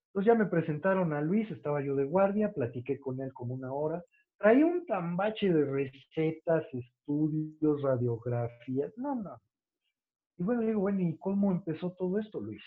Entonces 0.09 0.31
ya 0.31 0.37
me 0.37 0.45
presentaron 0.45 1.11
a 1.13 1.21
Luis, 1.21 1.49
estaba 1.49 1.81
yo 1.81 1.95
de 1.95 2.03
guardia, 2.03 2.53
platiqué 2.53 2.99
con 2.99 3.19
él 3.19 3.33
como 3.33 3.55
una 3.55 3.73
hora. 3.73 4.03
Traía 4.37 4.63
un 4.63 4.85
tambache 4.85 5.51
de 5.51 5.65
recetas, 5.65 6.63
estudios, 6.71 7.81
radiografías. 7.81 8.95
No, 8.95 9.15
no. 9.15 9.41
Y 10.37 10.43
bueno, 10.43 10.61
digo, 10.61 10.81
bueno, 10.81 11.01
¿y 11.01 11.17
cómo 11.17 11.51
empezó 11.51 11.93
todo 11.93 12.19
esto, 12.19 12.39
Luis? 12.41 12.61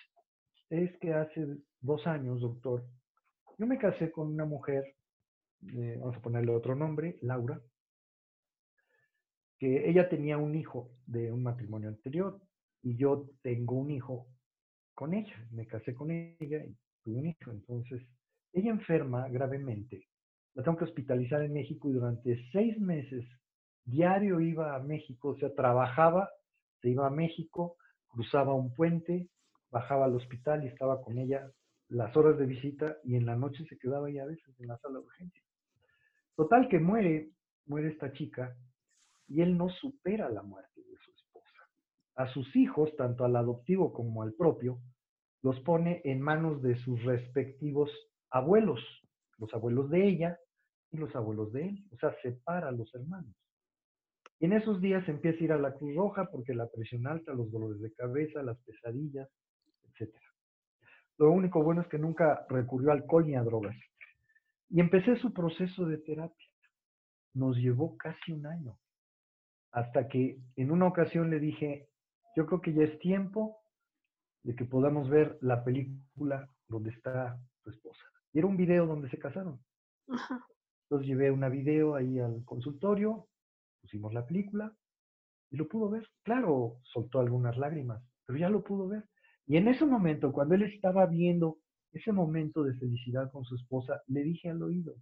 Es 0.71 0.91
que 0.99 1.15
hace 1.15 1.47
dos 1.81 2.05
años, 2.09 2.41
doctor, 2.41 2.83
yo 3.59 3.67
me 3.69 3.79
casé 3.79 4.11
con 4.11 4.27
una 4.27 4.45
mujer, 4.45 4.83
eh, 5.73 5.99
vamos 6.01 6.17
a 6.17 6.21
ponerle 6.21 6.51
otro 6.51 6.75
nombre, 6.75 7.17
Laura, 7.23 7.61
ella 9.67 10.09
tenía 10.09 10.39
un 10.39 10.55
hijo 10.55 10.91
de 11.07 11.33
un 11.33 11.43
matrimonio 11.43 11.89
anterior 11.89 12.41
y 12.83 12.97
yo 12.97 13.31
tengo 13.43 13.77
un 13.77 13.91
hijo 13.91 14.27
con 14.95 15.15
ella. 15.15 15.35
Me 15.51 15.67
casé 15.67 15.95
con 15.95 16.11
ella 16.11 16.65
y 16.65 16.77
tuve 17.03 17.19
un 17.19 17.27
hijo. 17.27 17.51
Entonces, 17.51 18.03
ella 18.53 18.71
enferma 18.71 19.29
gravemente. 19.29 20.09
La 20.55 20.63
tengo 20.63 20.77
que 20.79 20.85
hospitalizar 20.85 21.43
en 21.43 21.53
México 21.53 21.89
y 21.89 21.93
durante 21.93 22.39
seis 22.53 22.79
meses 22.81 23.25
diario 23.85 24.41
iba 24.41 24.75
a 24.75 24.79
México, 24.79 25.31
o 25.31 25.37
sea, 25.37 25.53
trabajaba, 25.55 26.31
se 26.81 26.91
iba 26.91 27.07
a 27.07 27.11
México, 27.11 27.77
cruzaba 28.07 28.55
un 28.55 28.73
puente, 28.73 29.29
bajaba 29.71 30.07
al 30.07 30.15
hospital 30.15 30.65
y 30.65 30.69
estaba 30.69 31.03
con 31.03 31.19
ella 31.19 31.51
las 31.89 32.17
horas 32.17 32.39
de 32.39 32.47
visita 32.47 32.97
y 33.05 33.17
en 33.17 33.27
la 33.27 33.37
noche 33.37 33.65
se 33.69 33.77
quedaba 33.77 34.09
ella 34.09 34.23
a 34.23 34.27
veces 34.27 34.59
en 34.59 34.69
la 34.69 34.79
sala 34.79 35.01
de 35.01 35.05
urgencia. 35.05 35.43
Total 36.37 36.69
que 36.69 36.79
muere, 36.79 37.31
muere 37.67 37.89
esta 37.89 38.13
chica 38.13 38.57
y 39.35 39.43
él 39.43 39.59
no 39.59 39.69
supera 39.69 40.29
la 40.31 40.45
muerte 40.45 40.81
de 40.81 40.97
su 40.97 41.11
esposa. 41.11 41.69
A 42.15 42.33
sus 42.33 42.55
hijos, 42.55 42.95
tanto 42.97 43.25
al 43.25 43.35
adoptivo 43.35 43.93
como 43.93 44.23
al 44.23 44.33
propio, 44.35 44.79
los 45.43 45.59
pone 45.63 46.01
en 46.05 46.21
manos 46.21 46.63
de 46.63 46.77
sus 46.77 47.03
respectivos 47.03 47.91
abuelos, 48.31 48.79
los 49.39 49.53
abuelos 49.53 49.91
de 49.91 50.07
ella 50.07 50.39
y 50.93 50.99
los 50.99 51.15
abuelos 51.17 51.53
de 51.53 51.67
él, 51.67 51.85
o 51.91 51.97
sea, 51.97 52.15
separa 52.23 52.69
a 52.69 52.73
los 52.73 52.95
hermanos. 52.95 53.35
Y 54.39 54.45
en 54.45 54.53
esos 54.53 54.81
días 54.81 55.09
empieza 55.09 55.41
a 55.41 55.45
ir 55.45 55.53
a 55.53 55.59
la 55.59 55.75
Cruz 55.75 55.97
Roja 55.97 56.31
porque 56.31 56.55
la 56.55 56.69
presión 56.69 57.09
alta, 57.09 57.33
los 57.33 57.51
dolores 57.51 57.81
de 57.81 57.93
cabeza, 57.93 58.41
las 58.41 58.59
pesadillas, 58.63 59.29
etc. 59.83 60.15
Lo 61.19 61.33
único 61.33 61.61
bueno 61.61 61.83
es 61.83 61.89
que 61.89 61.99
nunca 61.99 62.47
recurrió 62.49 62.91
a 62.91 62.95
alcohol 62.95 63.27
ni 63.27 63.35
a 63.35 63.43
drogas. 63.43 63.77
Y 64.71 64.79
empecé 64.79 65.17
su 65.17 65.33
proceso 65.33 65.87
de 65.87 65.99
terapia. 65.99 66.49
Nos 67.35 67.57
llevó 67.57 67.97
casi 67.97 68.31
un 68.31 68.47
año 68.47 68.79
hasta 69.75 70.09
que 70.09 70.39
en 70.55 70.71
una 70.71 70.87
ocasión 70.87 71.31
le 71.31 71.41
dije, 71.41 71.89
yo 72.37 72.47
creo 72.47 72.61
que 72.61 72.73
ya 72.73 72.85
es 72.85 72.97
tiempo 73.01 73.59
de 74.45 74.55
que 74.55 74.65
podamos 74.65 75.11
ver 75.11 75.37
la 75.41 75.65
película 75.65 76.49
donde 76.69 76.91
está 76.91 77.37
tu 77.63 77.71
esposa. 77.71 78.05
Y 78.33 78.39
era 78.39 78.47
un 78.47 78.57
video 78.57 78.87
donde 78.87 79.11
se 79.11 79.19
casaron. 79.19 79.61
Entonces 80.85 81.09
llevé 81.09 81.33
una 81.33 81.49
video 81.49 81.97
ahí 81.97 82.21
al 82.21 82.45
consultorio, 82.45 83.27
pusimos 83.81 84.15
la 84.15 84.25
película 84.25 84.73
y 85.51 85.57
lo 85.57 85.67
pudo 85.67 85.91
ver. 85.91 86.09
Claro, 86.23 86.79
soltó 86.85 87.19
algunas 87.19 87.59
lágrimas, 87.59 88.01
pero 88.27 88.39
ya 88.39 88.49
lo 88.49 88.63
pudo 88.63 88.87
ver. 88.87 89.05
Y 89.47 89.57
en 89.57 89.67
ese 89.67 89.85
momento, 89.85 90.31
cuando 90.31 90.55
él 90.55 90.63
estaba 90.63 91.05
viendo 91.07 91.59
ese 91.91 92.13
momento 92.13 92.63
de 92.63 92.75
felicidad 92.75 93.29
con 93.33 93.45
su 93.45 93.57
esposa, 93.57 94.03
le 94.07 94.23
dije 94.23 94.51
al 94.51 94.63
oído, 94.63 94.95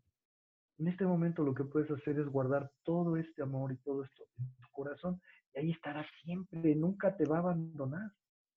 en 0.82 0.88
este 0.88 1.04
momento 1.04 1.44
lo 1.44 1.54
que 1.54 1.62
puedes 1.62 1.88
hacer 1.92 2.18
es 2.18 2.26
guardar 2.26 2.68
todo 2.82 3.16
este 3.16 3.40
amor 3.40 3.72
y 3.72 3.76
todo 3.76 4.02
esto 4.02 4.24
en 4.36 4.46
tu 4.60 4.68
corazón 4.72 5.20
y 5.54 5.60
ahí 5.60 5.70
estará 5.70 6.04
siempre, 6.22 6.74
nunca 6.74 7.16
te 7.16 7.24
va 7.24 7.36
a 7.36 7.40
abandonar. 7.40 8.10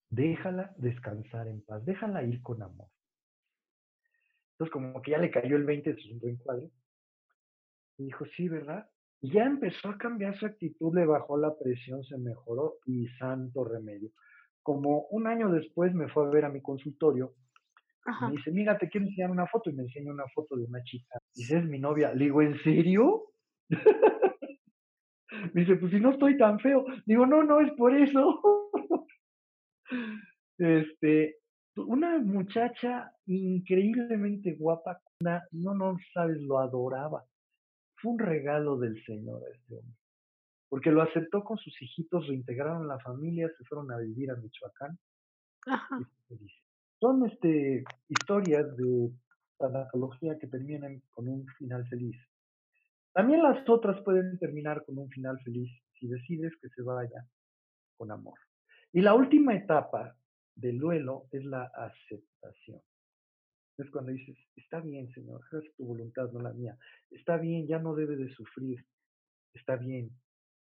Déjala 0.10 0.74
descansar 0.78 1.48
en 1.48 1.62
paz, 1.62 1.86
déjala 1.86 2.24
ir 2.24 2.42
con 2.42 2.64
amor. 2.64 2.88
Entonces 4.54 4.74
como 4.74 5.04
que 5.04 5.12
ya 5.12 5.20
le 5.20 5.30
cayó 5.30 5.56
el 5.56 5.66
20 5.66 5.94
de 5.94 6.02
su 6.02 6.28
encuadre. 6.28 6.72
Y 8.00 8.06
dijo, 8.06 8.26
sí, 8.36 8.50
¿verdad? 8.50 8.90
Ya 9.22 9.46
empezó 9.46 9.90
a 9.90 9.98
cambiar 10.00 10.36
su 10.40 10.48
actitud, 10.48 10.96
le 10.96 11.06
bajó 11.06 11.38
la 11.38 11.56
presión, 11.56 12.04
se 12.06 12.18
mejoró 12.18 12.80
y 12.86 13.08
santo 13.20 13.64
remedio. 13.64 14.10
Como 14.64 15.06
un 15.12 15.28
año 15.28 15.52
después 15.52 15.94
me 15.94 16.08
fue 16.08 16.26
a 16.26 16.30
ver 16.30 16.46
a 16.46 16.50
mi 16.50 16.62
consultorio 16.62 17.36
me 18.22 18.32
dice, 18.32 18.52
mira, 18.52 18.78
te 18.78 18.90
quiero 18.90 19.08
enseñar 19.08 19.32
una 19.32 19.48
foto. 19.48 19.70
Y 19.70 19.74
me 19.74 19.84
enseña 19.84 20.12
una 20.12 20.28
foto 20.34 20.56
de 20.56 20.66
una 20.66 20.84
chica. 20.84 21.20
Dice, 21.34 21.58
es 21.58 21.66
mi 21.66 21.80
novia. 21.80 22.14
Le 22.14 22.26
digo, 22.26 22.42
¿en 22.42 22.58
serio? 22.64 23.24
me 25.54 25.62
dice, 25.62 25.76
pues 25.78 25.92
si 25.92 26.00
no 26.00 26.12
estoy 26.12 26.38
tan 26.38 26.60
feo. 26.60 26.86
Digo, 27.06 27.26
no, 27.26 27.44
no 27.44 27.60
es 27.62 27.72
por 27.74 27.96
eso. 27.96 28.42
este, 30.58 31.38
una 31.76 32.20
muchacha 32.20 33.12
increíblemente 33.26 34.54
guapa, 34.54 35.02
no, 35.20 35.74
no 35.74 35.98
sabes, 36.14 36.42
lo 36.42 36.60
adoraba. 36.60 37.26
Fue 37.98 38.14
un 38.14 38.20
regalo 38.20 38.78
del 38.78 39.04
Señor 39.06 39.42
a 39.44 39.56
este 39.56 39.76
hombre. 39.76 39.98
Porque 40.70 40.92
lo 40.92 41.02
aceptó 41.02 41.44
con 41.44 41.58
sus 41.58 41.80
hijitos, 41.82 42.28
reintegraron 42.28 42.88
la 42.88 43.00
familia, 43.00 43.50
se 43.58 43.64
fueron 43.66 43.92
a 43.92 43.98
vivir 43.98 44.32
a 44.32 44.36
Michoacán. 44.36 44.98
Ajá. 45.68 46.00
Y 46.30 46.36
son 47.00 47.26
este, 47.26 47.84
historias 48.10 48.76
de 48.78 49.12
tanatología 49.58 50.38
que 50.40 50.48
terminan 50.48 51.02
con 51.12 51.28
un 51.28 51.46
final 51.58 51.88
feliz. 51.88 52.18
También 53.14 53.42
las 53.42 53.68
otras 53.70 54.02
pueden 54.02 54.38
terminar 54.40 54.84
con 54.86 54.98
un 54.98 55.10
final 55.10 55.40
feliz 55.44 55.72
si 56.00 56.08
decides 56.08 56.54
que 56.62 56.70
se 56.70 56.82
vaya 56.82 57.26
con 57.98 58.12
amor. 58.12 58.38
Y 58.92 59.02
la 59.02 59.14
última 59.14 59.56
etapa 59.56 60.16
del 60.56 60.80
duelo 60.80 61.28
es 61.32 61.46
la 61.46 61.64
aceptación. 61.76 62.82
Es 63.78 63.90
cuando 63.92 64.12
dices, 64.12 64.38
está 64.56 64.80
bien, 64.80 65.12
Señor, 65.12 65.42
es 65.52 65.76
tu 65.76 65.86
voluntad, 65.86 66.32
no 66.32 66.40
la 66.40 66.54
mía. 66.54 66.78
Está 67.12 67.38
bien, 67.38 67.68
ya 67.68 67.80
no 67.80 67.94
debe 67.94 68.16
de 68.16 68.30
sufrir. 68.30 68.86
Está 69.54 69.76
bien, 69.76 70.12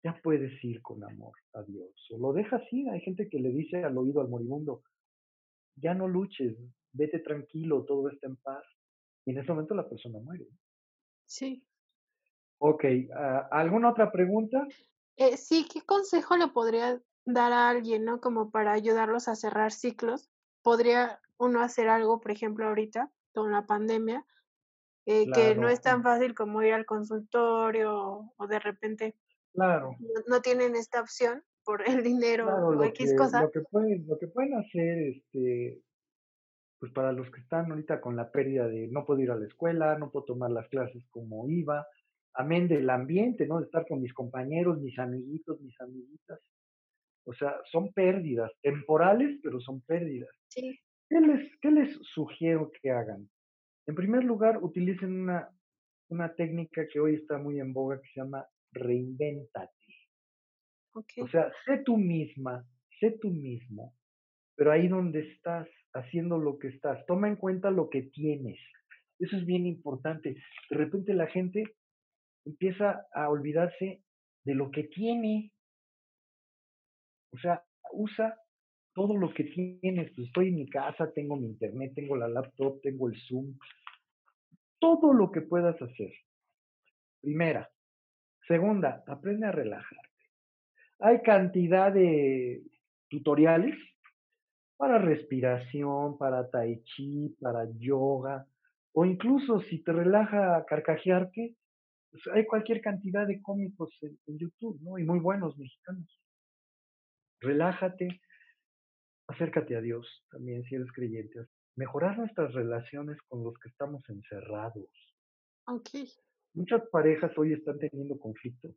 ya 0.03 0.19
puedes 0.23 0.53
ir 0.65 0.81
con 0.83 1.03
amor 1.05 1.35
a 1.55 1.63
Dios. 1.63 1.91
O 2.13 2.19
lo 2.19 2.33
dejas 2.33 2.63
ir. 2.73 2.89
Hay 2.91 3.01
gente 3.01 3.29
que 3.29 3.41
le 3.41 3.51
dice 3.51 3.85
al 3.85 3.97
oído 3.97 4.21
al 4.21 4.29
moribundo, 4.29 4.83
ya 5.77 5.95
no 5.95 6.09
luches, 6.09 6.57
vete 6.93 7.19
tranquilo, 7.21 7.85
todo 7.85 8.09
está 8.09 8.27
en 8.27 8.37
paz. 8.37 8.65
Y 9.27 9.31
en 9.31 9.39
ese 9.39 9.53
momento 9.53 9.75
la 9.75 9.89
persona 9.89 10.19
muere. 10.21 10.47
Sí. 11.27 11.67
Ok, 12.59 12.85
ah, 13.15 13.49
¿alguna 13.51 13.91
otra 13.91 14.11
pregunta? 14.11 14.67
Eh, 15.17 15.37
sí, 15.37 15.67
¿qué 15.73 15.83
consejo 15.83 16.37
le 16.37 16.49
podría 16.49 17.01
dar 17.25 17.53
a 17.53 17.69
alguien, 17.69 18.05
¿no? 18.05 18.21
Como 18.21 18.51
para 18.51 18.73
ayudarlos 18.73 19.29
a 19.29 19.35
cerrar 19.35 19.73
ciclos. 19.73 20.31
Podría 20.63 21.21
uno 21.39 21.61
hacer 21.61 21.89
algo, 21.89 22.21
por 22.21 22.31
ejemplo, 22.31 22.67
ahorita 22.67 23.11
con 23.33 23.51
la 23.51 23.67
pandemia, 23.67 24.25
eh, 25.07 25.31
que 25.33 25.55
no 25.55 25.69
es 25.69 25.81
tan 25.83 26.03
fácil 26.03 26.35
como 26.35 26.63
ir 26.63 26.73
al 26.73 26.87
consultorio 26.87 28.33
o 28.37 28.47
de 28.47 28.59
repente 28.59 29.15
claro. 29.53 29.97
no, 30.29 30.41
tienen 30.41 30.77
esta 30.77 31.03
opción 31.03 31.45
por 31.64 31.88
el 31.88 32.03
dinero 32.03 32.46
o 32.46 32.85
X 32.85 33.14
cosa. 33.16 33.42
Lo 33.42 33.50
que, 33.50 33.61
pueden, 33.62 34.07
lo 34.07 34.18
que 34.18 34.29
pueden 34.29 34.55
hacer, 34.55 34.98
este, 34.98 35.81
pues 36.79 36.92
para 36.92 37.12
los 37.12 37.31
que 37.31 37.40
están 37.40 37.70
ahorita 37.70 38.00
con 38.00 38.16
la 38.16 38.31
pérdida 38.31 38.68
de 38.68 38.88
no 38.88 39.05
puedo 39.05 39.20
ir 39.20 39.31
a 39.31 39.37
la 39.37 39.46
escuela, 39.46 39.98
no 39.98 40.11
puedo 40.11 40.27
tomar 40.27 40.50
las 40.50 40.68
clases 40.68 41.03
como 41.11 41.48
iba, 41.48 41.87
amén 42.35 42.68
del 42.68 42.90
ambiente, 42.90 43.46
¿no? 43.46 43.59
De 43.59 43.64
estar 43.64 43.87
con 43.87 44.00
mis 44.00 44.12
compañeros, 44.12 44.81
mis 44.81 44.98
amiguitos, 44.98 45.61
mis 45.61 45.81
amiguitas. 45.81 46.40
O 47.27 47.33
sea, 47.33 47.57
son 47.70 47.92
pérdidas 47.92 48.53
temporales, 48.61 49.38
pero 49.42 49.61
son 49.61 49.81
pérdidas. 49.83 50.31
Sí. 50.48 50.79
¿Qué 51.09 51.20
les, 51.20 51.50
qué 51.61 51.70
les 51.70 51.96
sugiero 52.14 52.70
que 52.83 52.90
hagan? 52.90 53.29
En 53.87 53.94
primer 53.94 54.24
lugar, 54.24 54.62
utilicen 54.62 55.22
una, 55.22 55.48
una 56.09 56.35
técnica 56.35 56.87
que 56.87 57.00
hoy 57.00 57.14
está 57.14 57.38
muy 57.38 57.61
en 57.61 57.72
boga 57.72 58.00
que 58.00 58.09
se 58.12 58.20
llama 58.20 58.46
reinventate. 58.72 59.84
O 60.95 61.29
sea, 61.29 61.51
sé 61.65 61.83
tú 61.85 61.97
misma, 61.97 62.65
sé 63.01 63.19
tú 63.21 63.31
mismo, 63.31 63.95
pero 64.57 64.73
ahí 64.73 64.89
donde 64.89 65.21
estás, 65.33 65.69
haciendo 65.93 66.39
lo 66.39 66.59
que 66.59 66.69
estás, 66.69 67.05
toma 67.07 67.29
en 67.29 67.37
cuenta 67.37 67.71
lo 67.71 67.89
que 67.89 68.03
tienes. 68.03 68.59
Eso 69.19 69.37
es 69.37 69.47
bien 69.47 69.67
importante. 69.67 70.37
De 70.71 70.77
repente 70.77 71.15
la 71.15 71.27
gente 71.27 71.77
empieza 72.45 73.07
a 73.13 73.29
olvidarse 73.29 74.03
de 74.45 74.55
lo 74.55 74.71
que 74.71 74.85
tiene. 74.85 75.53
O 77.33 77.39
sea, 77.39 77.65
usa 77.93 78.37
todo 78.95 79.17
lo 79.17 79.33
que 79.33 79.45
tienes. 79.45 80.13
Pues 80.15 80.29
estoy 80.29 80.49
en 80.49 80.57
mi 80.57 80.69
casa, 80.69 81.13
tengo 81.13 81.37
mi 81.37 81.47
internet, 81.47 81.93
tengo 81.95 82.17
la 82.17 82.29
laptop, 82.29 82.81
tengo 82.83 83.09
el 83.09 83.21
Zoom. 83.29 83.57
Todo 84.81 85.13
lo 85.13 85.31
que 85.31 85.41
puedas 85.41 85.81
hacer. 85.81 86.13
Primera. 87.21 87.71
Segunda, 88.47 89.03
aprende 89.07 89.47
a 89.47 89.53
relajarte. 89.53 90.13
Hay 91.01 91.23
cantidad 91.23 91.93
de 91.93 92.63
tutoriales 93.09 93.77
para 94.77 94.99
respiración, 94.99 96.19
para 96.19 96.51
tai 96.51 96.83
chi, 96.83 97.37
para 97.41 97.67
yoga, 97.79 98.47
o 98.93 99.05
incluso 99.05 99.61
si 99.61 99.83
te 99.83 99.93
relaja 99.93 100.65
carcajearte, 100.67 101.57
pues, 102.11 102.23
hay 102.33 102.47
cualquier 102.47 102.81
cantidad 102.81 103.27
de 103.27 103.43
cómicos 103.43 103.91
en, 104.03 104.39
YouTube, 104.39 104.81
¿no? 104.83 104.99
Y 104.99 105.05
muy 105.05 105.19
buenos 105.19 105.57
mexicanos. 105.59 106.07
Relájate, 107.41 108.21
acércate 109.27 109.77
a 109.77 109.81
Dios 109.81 110.25
también 110.31 110.63
si 110.65 110.77
eres 110.77 110.93
creyente. 110.93 111.47
Mejorar 111.77 112.17
nuestras 112.17 112.53
relaciones 112.55 113.19
con 113.29 113.43
los 113.43 113.59
que 113.59 113.69
estamos 113.69 114.09
encerrados. 114.09 114.89
Okay. 115.67 116.09
Muchas 116.55 116.89
parejas 116.91 117.37
hoy 117.37 117.53
están 117.53 117.79
teniendo 117.79 118.17
conflicto 118.19 118.75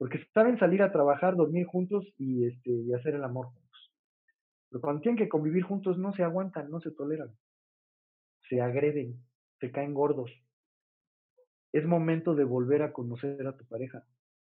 porque 0.00 0.24
saben 0.32 0.58
salir 0.58 0.80
a 0.80 0.92
trabajar, 0.92 1.36
dormir 1.36 1.66
juntos 1.66 2.06
y, 2.16 2.46
este, 2.46 2.70
y 2.70 2.94
hacer 2.94 3.16
el 3.16 3.22
amor 3.22 3.48
juntos. 3.48 3.92
Pero 4.70 4.80
cuando 4.80 5.02
tienen 5.02 5.18
que 5.18 5.28
convivir 5.28 5.62
juntos 5.62 5.98
no 5.98 6.14
se 6.14 6.22
aguantan, 6.22 6.70
no 6.70 6.80
se 6.80 6.90
toleran, 6.90 7.36
se 8.48 8.62
agreden, 8.62 9.22
se 9.60 9.70
caen 9.70 9.92
gordos, 9.92 10.30
es 11.72 11.84
momento 11.84 12.34
de 12.34 12.44
volver 12.44 12.80
a 12.80 12.94
conocer 12.94 13.46
a 13.46 13.54
tu 13.54 13.66
pareja, 13.66 14.02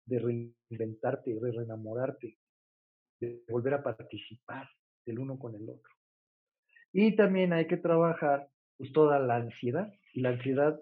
de 0.06 0.18
reinventarte, 0.18 1.32
de 1.32 1.52
reenamorarte, 1.52 2.36
de 3.20 3.44
volver 3.48 3.74
a 3.74 3.82
participar 3.84 4.68
el 5.06 5.20
uno 5.20 5.38
con 5.38 5.54
el 5.54 5.70
otro. 5.70 5.92
Y 6.92 7.14
también 7.14 7.52
hay 7.52 7.68
que 7.68 7.76
trabajar 7.76 8.48
pues, 8.76 8.92
toda 8.92 9.20
la 9.20 9.36
ansiedad. 9.36 9.92
Y 10.14 10.20
la 10.20 10.30
ansiedad 10.30 10.80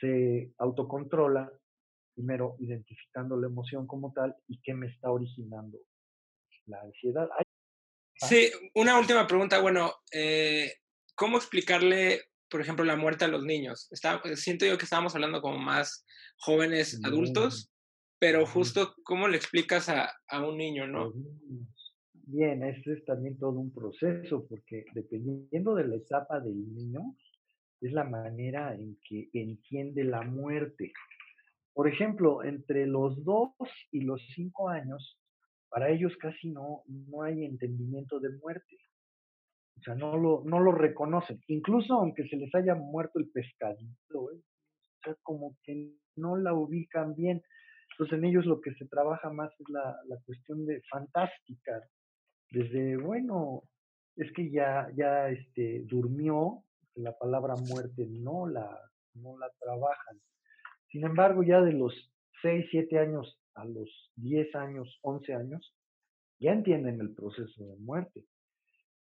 se 0.00 0.52
autocontrola, 0.58 1.52
primero 2.20 2.56
identificando 2.60 3.38
la 3.40 3.46
emoción 3.46 3.86
como 3.86 4.12
tal 4.12 4.36
y 4.46 4.60
qué 4.60 4.74
me 4.74 4.88
está 4.88 5.10
originando 5.10 5.78
la 6.66 6.80
ansiedad. 6.82 7.28
Sí, 8.16 8.50
una 8.74 8.98
última 8.98 9.26
pregunta. 9.26 9.60
Bueno, 9.60 9.94
eh, 10.12 10.74
¿cómo 11.14 11.38
explicarle 11.38 12.20
por 12.50 12.60
ejemplo, 12.60 12.84
la 12.84 12.96
muerte 12.96 13.24
a 13.24 13.28
los 13.28 13.44
niños. 13.44 13.86
Está, 13.92 14.20
siento 14.34 14.66
yo 14.66 14.76
que 14.76 14.84
estábamos 14.84 15.14
hablando 15.14 15.40
como 15.40 15.56
más 15.58 16.04
jóvenes 16.36 17.00
adultos, 17.04 17.72
pero 18.18 18.44
justo 18.44 18.92
cómo 19.04 19.28
le 19.28 19.36
explicas 19.36 19.88
a, 19.88 20.10
a 20.26 20.44
un 20.44 20.58
niño, 20.58 20.88
¿no? 20.88 21.12
Bien, 22.12 22.62
este 22.64 22.94
es 22.94 23.04
también 23.04 23.38
todo 23.38 23.58
un 23.58 23.72
proceso, 23.72 24.46
porque 24.48 24.84
dependiendo 24.94 25.76
de 25.76 25.86
la 25.86 25.94
etapa 25.94 26.40
del 26.40 26.74
niño, 26.74 27.16
es 27.80 27.92
la 27.92 28.04
manera 28.04 28.74
en 28.74 28.98
que 29.08 29.30
entiende 29.32 30.02
la 30.02 30.22
muerte. 30.22 30.92
Por 31.72 31.88
ejemplo, 31.88 32.42
entre 32.42 32.86
los 32.86 33.22
dos 33.24 33.52
y 33.90 34.02
los 34.02 34.20
cinco 34.34 34.68
años, 34.68 35.18
para 35.68 35.88
ellos 35.88 36.12
casi 36.20 36.50
no, 36.50 36.82
no 36.86 37.22
hay 37.22 37.44
entendimiento 37.44 38.18
de 38.18 38.30
muerte. 38.38 38.76
O 39.78 39.82
sea, 39.82 39.94
no 39.94 40.16
lo, 40.16 40.42
no 40.44 40.60
lo 40.60 40.72
reconocen. 40.72 41.40
Incluso 41.46 41.94
aunque 41.94 42.28
se 42.28 42.36
les 42.36 42.54
haya 42.54 42.74
muerto 42.74 43.18
el 43.18 43.30
pescadito, 43.30 44.32
¿eh? 44.32 44.40
o 44.40 45.02
sea, 45.04 45.14
como 45.22 45.56
que 45.62 45.94
no 46.16 46.36
la 46.36 46.52
ubican 46.52 47.14
bien. 47.14 47.42
Entonces 47.92 48.18
en 48.18 48.24
ellos 48.24 48.46
lo 48.46 48.60
que 48.60 48.74
se 48.74 48.86
trabaja 48.86 49.30
más 49.30 49.50
es 49.58 49.68
la, 49.70 49.96
la 50.06 50.18
cuestión 50.26 50.66
de 50.66 50.82
fantástica. 50.90 51.82
Desde, 52.50 52.96
bueno, 52.96 53.62
es 54.16 54.30
que 54.32 54.50
ya, 54.50 54.88
ya 54.96 55.28
este, 55.28 55.82
durmió, 55.86 56.64
la 56.96 57.16
palabra 57.16 57.54
muerte 57.56 58.06
no 58.10 58.46
la, 58.46 58.68
no 59.14 59.38
la 59.38 59.48
trabajan. 59.58 60.20
Sin 60.90 61.04
embargo, 61.04 61.42
ya 61.42 61.60
de 61.60 61.72
los 61.72 61.94
6, 62.42 62.66
7 62.70 62.98
años 62.98 63.38
a 63.54 63.64
los 63.64 64.10
10 64.16 64.54
años, 64.56 64.98
11 65.02 65.34
años, 65.34 65.74
ya 66.40 66.52
entienden 66.52 67.00
el 67.00 67.14
proceso 67.14 67.64
de 67.64 67.76
muerte. 67.76 68.24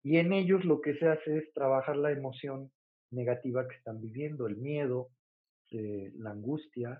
Y 0.03 0.17
en 0.17 0.33
ellos 0.33 0.63
lo 0.65 0.81
que 0.81 0.95
se 0.95 1.07
hace 1.07 1.37
es 1.37 1.53
trabajar 1.53 1.97
la 1.97 2.11
emoción 2.11 2.71
negativa 3.11 3.67
que 3.67 3.75
están 3.75 4.01
viviendo, 4.01 4.47
el 4.47 4.57
miedo, 4.57 5.09
eh, 5.71 6.11
la 6.15 6.31
angustia, 6.31 6.99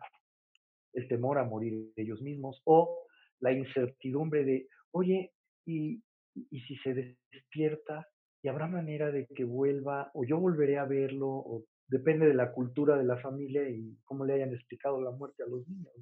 el 0.93 1.07
temor 1.07 1.37
a 1.37 1.43
morir 1.43 1.91
ellos 1.95 2.21
mismos 2.21 2.61
o 2.65 3.05
la 3.39 3.51
incertidumbre 3.51 4.43
de, 4.45 4.67
oye, 4.91 5.31
y, 5.65 6.01
y 6.33 6.59
si 6.61 6.75
se 6.77 7.17
despierta, 7.31 8.07
y 8.41 8.47
habrá 8.47 8.67
manera 8.67 9.11
de 9.11 9.27
que 9.27 9.43
vuelva, 9.43 10.11
o 10.13 10.25
yo 10.25 10.39
volveré 10.39 10.77
a 10.77 10.85
verlo, 10.85 11.27
o 11.27 11.65
depende 11.93 12.25
de 12.25 12.33
la 12.33 12.51
cultura 12.51 12.97
de 12.97 13.03
la 13.03 13.17
familia 13.17 13.69
y 13.69 13.95
cómo 14.03 14.25
le 14.25 14.33
hayan 14.33 14.51
explicado 14.51 14.99
la 14.99 15.11
muerte 15.11 15.43
a 15.43 15.47
los 15.47 15.67
niños, 15.67 15.93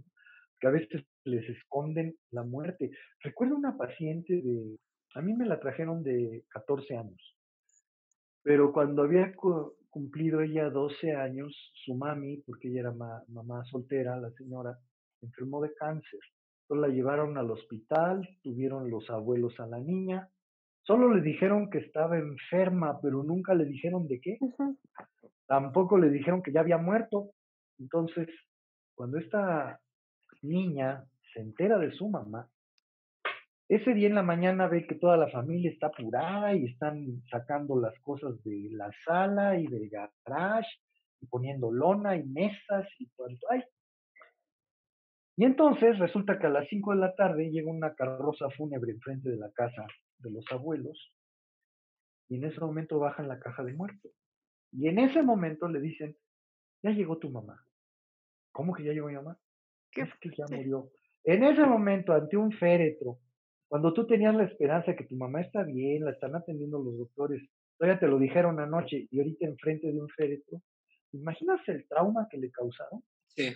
que 0.58 0.67
a 0.67 0.71
veces 0.71 1.04
les 1.25 1.47
esconden 1.49 2.15
la 2.32 2.43
muerte. 2.43 2.92
Recuerdo 3.19 3.58
una 3.58 3.77
paciente 3.77 4.42
de 4.42 4.77
a 5.15 5.21
mí 5.21 5.33
me 5.33 5.46
la 5.46 5.60
trajeron 5.60 6.02
de 6.02 6.46
14 6.48 6.96
años, 6.96 7.35
pero 8.42 8.71
cuando 8.71 9.04
había 9.04 9.33
cumplido 9.89 10.39
ella 10.39 10.69
12 10.69 11.12
años, 11.12 11.52
su 11.83 11.94
mami, 11.96 12.37
porque 12.46 12.69
ella 12.69 12.79
era 12.79 12.94
mamá 13.27 13.65
soltera, 13.65 14.15
la 14.17 14.31
señora, 14.31 14.79
enfermó 15.21 15.62
de 15.62 15.73
cáncer. 15.73 16.21
Entonces 16.62 16.87
la 16.87 16.96
llevaron 16.96 17.37
al 17.37 17.52
hospital, 17.52 18.25
tuvieron 18.42 18.89
los 18.89 19.10
abuelos 19.10 19.60
a 19.60 19.67
la 19.67 19.79
niña. 19.79 20.29
Solo 20.83 21.13
le 21.13 21.21
dijeron 21.21 21.69
que 21.69 21.79
estaba 21.79 22.17
enferma, 22.17 23.02
pero 23.02 23.23
nunca 23.23 23.54
le 23.54 23.65
dijeron 23.65 24.08
de 24.08 24.21
qué. 24.21 24.39
Tampoco 25.52 25.97
le 25.97 26.10
dijeron 26.10 26.41
que 26.41 26.54
ya 26.54 26.62
había 26.62 26.77
muerto. 26.77 27.31
Entonces, 27.77 28.29
cuando 28.95 29.17
esta 29.17 29.81
niña 30.41 31.04
se 31.33 31.41
entera 31.41 31.77
de 31.77 31.91
su 31.91 32.08
mamá, 32.08 32.47
ese 33.67 33.93
día 33.93 34.08
en 34.08 34.15
la 34.15 34.23
mañana 34.23 34.69
ve 34.69 34.87
que 34.87 34.95
toda 34.95 35.17
la 35.17 35.27
familia 35.27 35.69
está 35.69 35.87
apurada 35.87 36.56
y 36.56 36.67
están 36.67 37.21
sacando 37.29 37.77
las 37.77 37.93
cosas 37.99 38.41
de 38.45 38.69
la 38.71 38.89
sala 39.04 39.60
y 39.60 39.67
del 39.67 39.89
garage 39.89 40.69
y 41.19 41.25
poniendo 41.25 41.69
lona 41.69 42.15
y 42.15 42.23
mesas 42.23 42.87
y 42.99 43.10
cuanto. 43.10 43.45
Ay, 43.49 43.62
Y 45.35 45.43
entonces 45.43 45.99
resulta 45.99 46.39
que 46.39 46.47
a 46.47 46.49
las 46.49 46.65
5 46.69 46.91
de 46.91 46.97
la 46.97 47.13
tarde 47.13 47.52
llega 47.52 47.69
una 47.69 47.93
carroza 47.93 48.49
fúnebre 48.52 48.93
enfrente 48.93 49.29
de 49.29 49.37
la 49.37 49.52
casa 49.52 49.85
de 50.19 50.31
los 50.31 50.45
abuelos 50.49 51.12
y 52.29 52.37
en 52.37 52.45
ese 52.45 52.62
momento 52.62 52.99
bajan 52.99 53.27
la 53.27 53.37
caja 53.37 53.65
de 53.65 53.73
muertos. 53.73 54.13
Y 54.72 54.88
en 54.88 55.00
ese 55.00 55.22
momento 55.22 55.67
le 55.67 55.82
dicen, 55.82 56.15
ya 56.84 56.92
llegó 56.92 57.17
tu 57.17 57.30
mamá. 57.30 57.63
¿Cómo 58.52 58.74
que 58.74 58.84
ya 58.84 58.94
llegó 58.94 59.08
mi 59.08 59.15
mamá? 59.15 59.38
¿Qué? 59.92 60.02
Es 60.02 60.13
que 60.19 60.30
ya 60.30 60.46
murió. 60.50 60.92
En 61.24 61.44
ese 61.44 61.65
momento, 61.65 62.13
ante 62.13 62.38
un 62.38 62.52
féretro, 62.52 63.19
cuando 63.67 63.94
tú 63.94 64.08
tenías 64.08 64.36
la 64.36 64.44
esperanza 64.44 64.92
de 64.92 64.98
que 64.98 65.06
tu 65.06 65.15
mamá 65.15 65.42
está 65.42 65.63
bien, 65.63 66.04
la 66.04 66.12
están 66.12 66.36
atendiendo 66.36 66.80
los 66.80 66.98
doctores, 66.98 67.42
todavía 67.78 68.00
te 68.00 68.08
lo 68.08 68.17
dijeron 68.17 68.60
anoche 68.60 69.08
y 69.10 69.19
ahorita 69.19 69.46
enfrente 69.46 69.92
de 69.92 70.02
un 70.02 70.10
féretro, 70.10 70.62
¿imaginas 71.13 71.62
el 71.67 71.88
trauma 71.88 72.28
que 72.30 72.38
le 72.38 72.52
causaron? 72.52 73.04
Sí. 73.28 73.54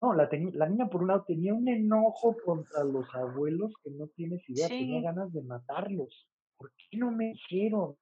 No, 0.00 0.14
la, 0.14 0.28
la 0.30 0.68
niña 0.68 0.88
por 0.88 1.02
un 1.02 1.08
lado 1.08 1.24
tenía 1.26 1.54
un 1.54 1.68
enojo 1.68 2.36
contra 2.44 2.84
los 2.84 3.12
abuelos 3.14 3.72
que 3.82 3.90
no 3.90 4.06
tienes 4.08 4.48
idea, 4.48 4.68
tenía 4.68 5.00
ganas 5.00 5.32
de 5.32 5.42
matarlos. 5.42 6.28
¿Por 6.56 6.72
qué 6.76 6.98
no 6.98 7.10
me 7.10 7.32
dijeron? 7.32 7.96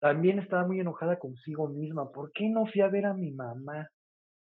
También 0.00 0.38
estaba 0.38 0.66
muy 0.66 0.80
enojada 0.80 1.18
consigo 1.18 1.68
misma. 1.68 2.10
¿Por 2.10 2.32
qué 2.32 2.48
no 2.48 2.66
fui 2.66 2.80
a 2.80 2.88
ver 2.88 3.06
a 3.06 3.14
mi 3.14 3.30
mamá? 3.32 3.88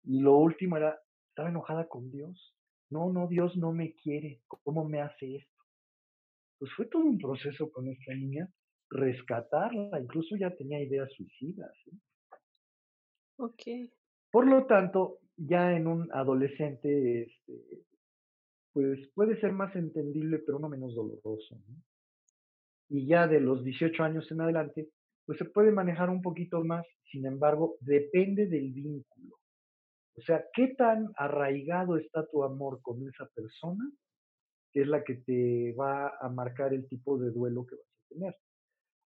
Y 0.02 0.20
lo 0.20 0.36
último 0.36 0.76
era, 0.76 0.98
estaba 1.28 1.48
enojada 1.48 1.86
con 1.86 2.10
Dios. 2.10 2.54
No, 2.90 3.12
no, 3.12 3.28
Dios 3.28 3.56
no 3.56 3.72
me 3.72 3.94
quiere. 3.94 4.40
¿Cómo 4.48 4.84
me 4.84 5.00
hace 5.00 5.36
esto? 5.36 5.64
Pues 6.58 6.72
fue 6.74 6.86
todo 6.86 7.02
un 7.02 7.18
proceso 7.18 7.70
con 7.70 7.88
esta 7.88 8.12
niña, 8.14 8.48
rescatarla. 8.90 10.00
Incluso 10.00 10.36
ya 10.36 10.50
tenía 10.50 10.82
ideas 10.82 11.10
suicidas. 11.12 11.72
Ok. 13.38 13.62
Por 14.32 14.48
lo 14.48 14.66
tanto, 14.66 15.20
ya 15.36 15.76
en 15.76 15.86
un 15.86 16.08
adolescente, 16.12 17.22
este, 17.22 17.84
pues 18.72 19.08
puede 19.14 19.40
ser 19.40 19.52
más 19.52 19.74
entendible, 19.76 20.40
pero 20.40 20.58
no 20.58 20.68
menos 20.68 20.94
doloroso. 20.94 21.56
Y 22.88 23.06
ya 23.06 23.26
de 23.28 23.40
los 23.40 23.62
18 23.62 24.02
años 24.02 24.30
en 24.30 24.40
adelante, 24.40 24.88
pues 25.26 25.38
se 25.38 25.44
puede 25.44 25.72
manejar 25.72 26.08
un 26.08 26.22
poquito 26.22 26.64
más, 26.64 26.86
sin 27.10 27.26
embargo, 27.26 27.76
depende 27.80 28.46
del 28.46 28.72
vínculo. 28.72 29.36
O 30.16 30.22
sea, 30.22 30.44
¿qué 30.54 30.68
tan 30.68 31.12
arraigado 31.16 31.98
está 31.98 32.26
tu 32.26 32.44
amor 32.44 32.80
con 32.80 33.06
esa 33.06 33.26
persona? 33.34 33.84
Que 34.72 34.82
es 34.82 34.86
la 34.86 35.04
que 35.04 35.16
te 35.16 35.74
va 35.78 36.16
a 36.20 36.28
marcar 36.28 36.72
el 36.72 36.88
tipo 36.88 37.18
de 37.18 37.30
duelo 37.32 37.66
que 37.66 37.74
vas 37.74 37.84
a 37.84 38.08
tener. 38.14 38.36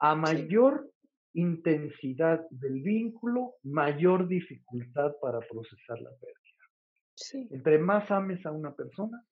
A 0.01 0.15
mayor 0.15 0.91
intensidad 1.33 2.45
del 2.51 2.83
vínculo, 2.83 3.55
mayor 3.63 4.27
dificultad 4.27 5.13
para 5.23 5.39
procesar 5.41 6.01
la 6.01 6.11
pérdida. 6.11 7.51
Entre 7.51 7.79
más 7.79 8.11
ames 8.11 8.45
a 8.45 8.51
una 8.51 8.75
persona, 8.75 9.25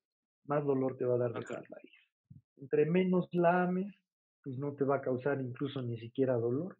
más 0.44 0.64
dolor 0.64 0.96
te 0.96 1.04
va 1.04 1.16
a 1.16 1.18
dar 1.18 1.32
dejarla 1.32 1.76
ir. 1.82 2.40
Entre 2.58 2.86
menos 2.86 3.28
la 3.32 3.64
ames, 3.64 3.94
pues 4.42 4.58
no 4.58 4.72
te 4.74 4.84
va 4.84 4.96
a 4.96 5.00
causar 5.00 5.40
incluso 5.40 5.82
ni 5.82 5.98
siquiera 5.98 6.34
dolor. 6.34 6.76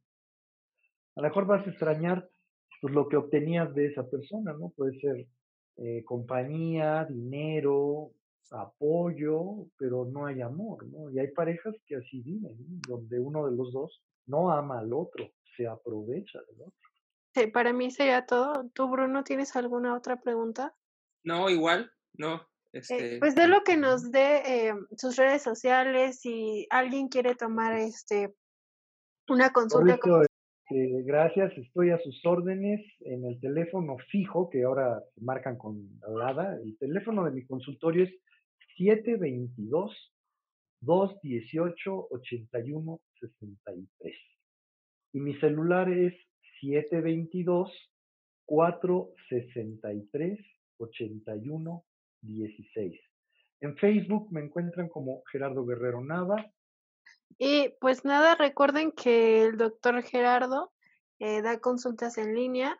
A 1.17 1.23
lo 1.23 1.29
mejor 1.29 1.47
vas 1.47 1.67
a 1.67 1.71
extrañar 1.71 2.29
pues, 2.81 2.95
lo 2.95 3.09
que 3.09 3.17
obtenías 3.17 3.75
de 3.75 3.87
esa 3.87 4.09
persona, 4.09 4.53
¿no? 4.53 4.71
Puede 4.71 4.99
ser 5.01 5.27
eh, 5.77 6.05
compañía, 6.05 7.05
dinero, 7.05 8.13
apoyo, 8.51 9.67
pero 9.77 10.05
no 10.05 10.27
hay 10.27 10.41
amor, 10.41 10.87
¿no? 10.87 11.11
Y 11.11 11.19
hay 11.19 11.29
parejas 11.29 11.75
que 11.87 11.97
así 11.97 12.21
viven, 12.21 12.57
donde 12.89 13.19
uno 13.21 13.47
de 13.47 13.57
los 13.57 13.73
dos 13.73 14.03
no 14.27 14.51
ama 14.51 14.79
al 14.79 14.93
otro, 14.93 15.31
se 15.57 15.67
aprovecha 15.67 16.41
del 16.49 16.63
otro. 16.63 16.89
Sí, 17.35 17.47
para 17.49 17.73
mí 17.73 17.91
sería 17.91 18.27
todo. 18.27 18.69
¿Tú, 18.75 18.89
Bruno, 18.89 19.23
tienes 19.25 19.55
alguna 19.57 19.95
otra 19.95 20.21
pregunta? 20.21 20.75
No, 21.25 21.51
igual, 21.51 21.91
no. 22.15 22.43
Eh, 22.73 22.79
este... 22.79 23.19
pues 23.19 23.35
de 23.35 23.49
lo 23.49 23.63
que 23.63 23.77
nos 23.77 24.11
dé 24.11 24.69
eh, 24.69 24.75
sus 24.97 25.17
redes 25.17 25.43
sociales, 25.43 26.21
si 26.21 26.67
alguien 26.71 27.09
quiere 27.09 27.35
tomar 27.35 27.75
este 27.75 28.35
una 29.29 29.51
consulta. 29.53 29.99
Este, 30.71 31.03
gracias, 31.03 31.57
estoy 31.57 31.91
a 31.91 31.99
sus 32.01 32.21
órdenes 32.27 32.81
en 33.01 33.25
el 33.25 33.41
teléfono 33.41 33.97
fijo 34.11 34.51
que 34.51 34.65
ahora 34.65 35.03
se 35.15 35.21
marcan 35.23 35.57
con 35.57 35.89
la 36.09 36.59
El 36.63 36.77
teléfono 36.79 37.25
de 37.25 37.31
mi 37.31 37.47
consultorio 37.47 38.05
es 38.05 38.11
722 38.77 40.13
218 40.81 42.09
81 42.11 43.01
63. 43.21 44.15
Y 45.15 45.21
mi 45.21 45.35
celular 45.41 45.91
es 45.91 46.15
722 46.61 47.73
463 48.45 50.39
81 50.79 51.85
16. 52.23 53.01
En 53.61 53.77
Facebook 53.77 54.29
me 54.31 54.41
encuentran 54.41 54.89
como 54.89 55.23
Gerardo 55.31 55.65
Guerrero 55.65 56.03
Nava. 56.03 56.51
Y 57.39 57.75
pues 57.81 58.05
nada, 58.05 58.35
recuerden 58.35 58.93
que 58.93 59.43
el 59.43 59.57
doctor 59.57 60.03
Gerardo 60.03 60.73
eh, 61.19 61.43
da 61.43 61.61
consultas 61.61 62.19
en 62.19 62.35
línea. 62.35 62.79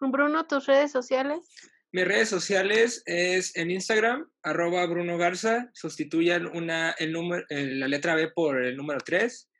Bruno, 0.00 0.46
tus 0.46 0.66
redes 0.66 0.92
sociales. 0.92 1.48
Mis 1.90 2.06
redes 2.06 2.28
sociales 2.28 3.02
es 3.06 3.56
en 3.56 3.70
Instagram, 3.70 4.30
arroba 4.42 4.84
Bruno 4.86 5.16
Garza, 5.16 5.70
sustituyan 5.72 6.46
una, 6.46 6.90
el 6.98 7.12
número, 7.12 7.46
la 7.48 7.88
letra 7.88 8.14
B 8.14 8.30
por 8.30 8.62
el 8.62 8.76
número 8.76 9.00
3. 9.00 9.50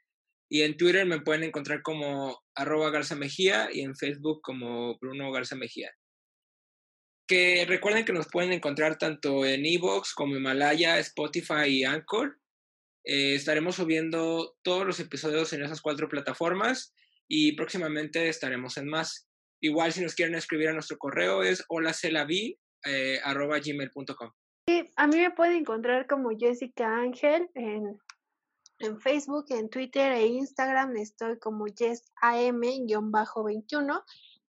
Y 0.51 0.63
en 0.63 0.77
Twitter 0.77 1.07
me 1.07 1.21
pueden 1.21 1.45
encontrar 1.45 1.83
como 1.83 2.39
arroba 2.55 2.91
Garza 2.91 3.15
Mejía 3.15 3.69
y 3.73 3.81
en 3.81 3.97
Facebook 3.97 4.41
como 4.43 4.99
Bruno 4.99 5.33
Garza 5.33 5.57
Mejía. 5.57 5.91
Que 7.29 7.67
recuerden 7.69 8.07
que 8.07 8.13
nos 8.13 8.29
pueden 8.29 8.53
encontrar 8.53 8.97
tanto 8.97 9.45
en 9.45 9.67
Evox 9.67 10.15
como 10.15 10.35
Himalaya, 10.35 10.99
Spotify 10.99 11.69
y 11.69 11.85
Anchor. 11.85 12.41
Eh, 13.05 13.35
estaremos 13.35 13.77
subiendo 13.77 14.57
todos 14.63 14.87
los 14.87 14.99
episodios 14.99 15.53
en 15.53 15.63
esas 15.63 15.81
cuatro 15.81 16.09
plataformas 16.09 16.95
y 17.29 17.53
próximamente 17.53 18.29
estaremos 18.29 18.77
en 18.79 18.89
más. 18.89 19.29
Igual 19.61 19.93
si 19.93 20.01
nos 20.01 20.15
quieren 20.15 20.35
escribir 20.35 20.69
a 20.69 20.73
nuestro 20.73 20.99
correo 20.99 21.43
es 21.43 21.65
holacelavi.gmail.com. 21.69 24.31
Eh, 24.67 24.91
a 24.97 25.07
mí 25.07 25.17
me 25.17 25.31
pueden 25.31 25.57
encontrar 25.57 26.07
como 26.07 26.31
Jessica 26.37 26.99
Ángel 26.99 27.49
en, 27.55 27.99
en 28.79 29.01
Facebook, 29.01 29.47
en 29.51 29.69
Twitter 29.69 30.13
e 30.13 30.27
Instagram. 30.27 30.97
Estoy 30.97 31.39
como 31.39 31.67
YesAM-21. 31.67 34.03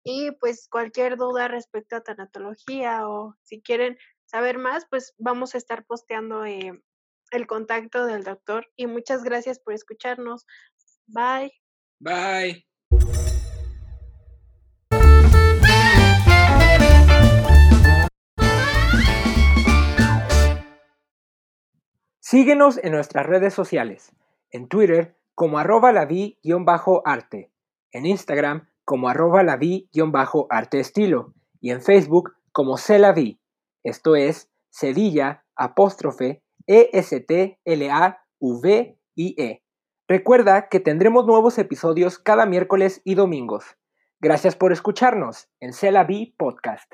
Y 0.03 0.31
pues 0.39 0.67
cualquier 0.69 1.17
duda 1.17 1.47
respecto 1.47 1.95
a 1.95 2.01
tanatología 2.01 3.07
o 3.07 3.35
si 3.43 3.61
quieren 3.61 3.97
saber 4.25 4.57
más, 4.57 4.85
pues 4.89 5.13
vamos 5.17 5.55
a 5.55 5.57
estar 5.57 5.85
posteando 5.85 6.45
eh, 6.45 6.81
el 7.31 7.47
contacto 7.47 8.05
del 8.05 8.23
doctor. 8.23 8.67
Y 8.75 8.87
muchas 8.87 9.23
gracias 9.23 9.59
por 9.59 9.73
escucharnos. 9.73 10.45
Bye. 11.07 11.51
Bye. 11.99 12.65
Síguenos 22.19 22.77
en 22.77 22.91
nuestras 22.91 23.25
redes 23.25 23.55
sociales, 23.55 24.11
en 24.51 24.67
Twitter 24.67 25.17
como 25.33 25.57
arroba 25.57 25.91
la 25.91 26.07
arte 27.05 27.51
en 27.91 28.05
Instagram 28.05 28.69
como 28.89 29.07
arroba 29.07 29.43
la 29.43 29.55
arte 30.49 30.79
estilo 30.79 31.35
y 31.61 31.69
en 31.69 31.83
Facebook 31.83 32.33
como 32.51 32.75
vi 33.15 33.39
esto 33.83 34.15
es 34.15 34.49
Cedilla 34.71 35.45
apóstrofe 35.55 36.41
E-S-T-L-A-V-I-E. 36.65 37.53
Recuerda 40.07 40.69
que 40.69 40.79
tendremos 40.79 41.27
nuevos 41.27 41.59
episodios 41.59 42.17
cada 42.17 42.47
miércoles 42.47 43.03
y 43.03 43.13
domingos. 43.13 43.77
Gracias 44.19 44.55
por 44.55 44.71
escucharnos 44.71 45.49
en 45.59 45.73
Celavi 45.73 46.33
Podcast. 46.35 46.91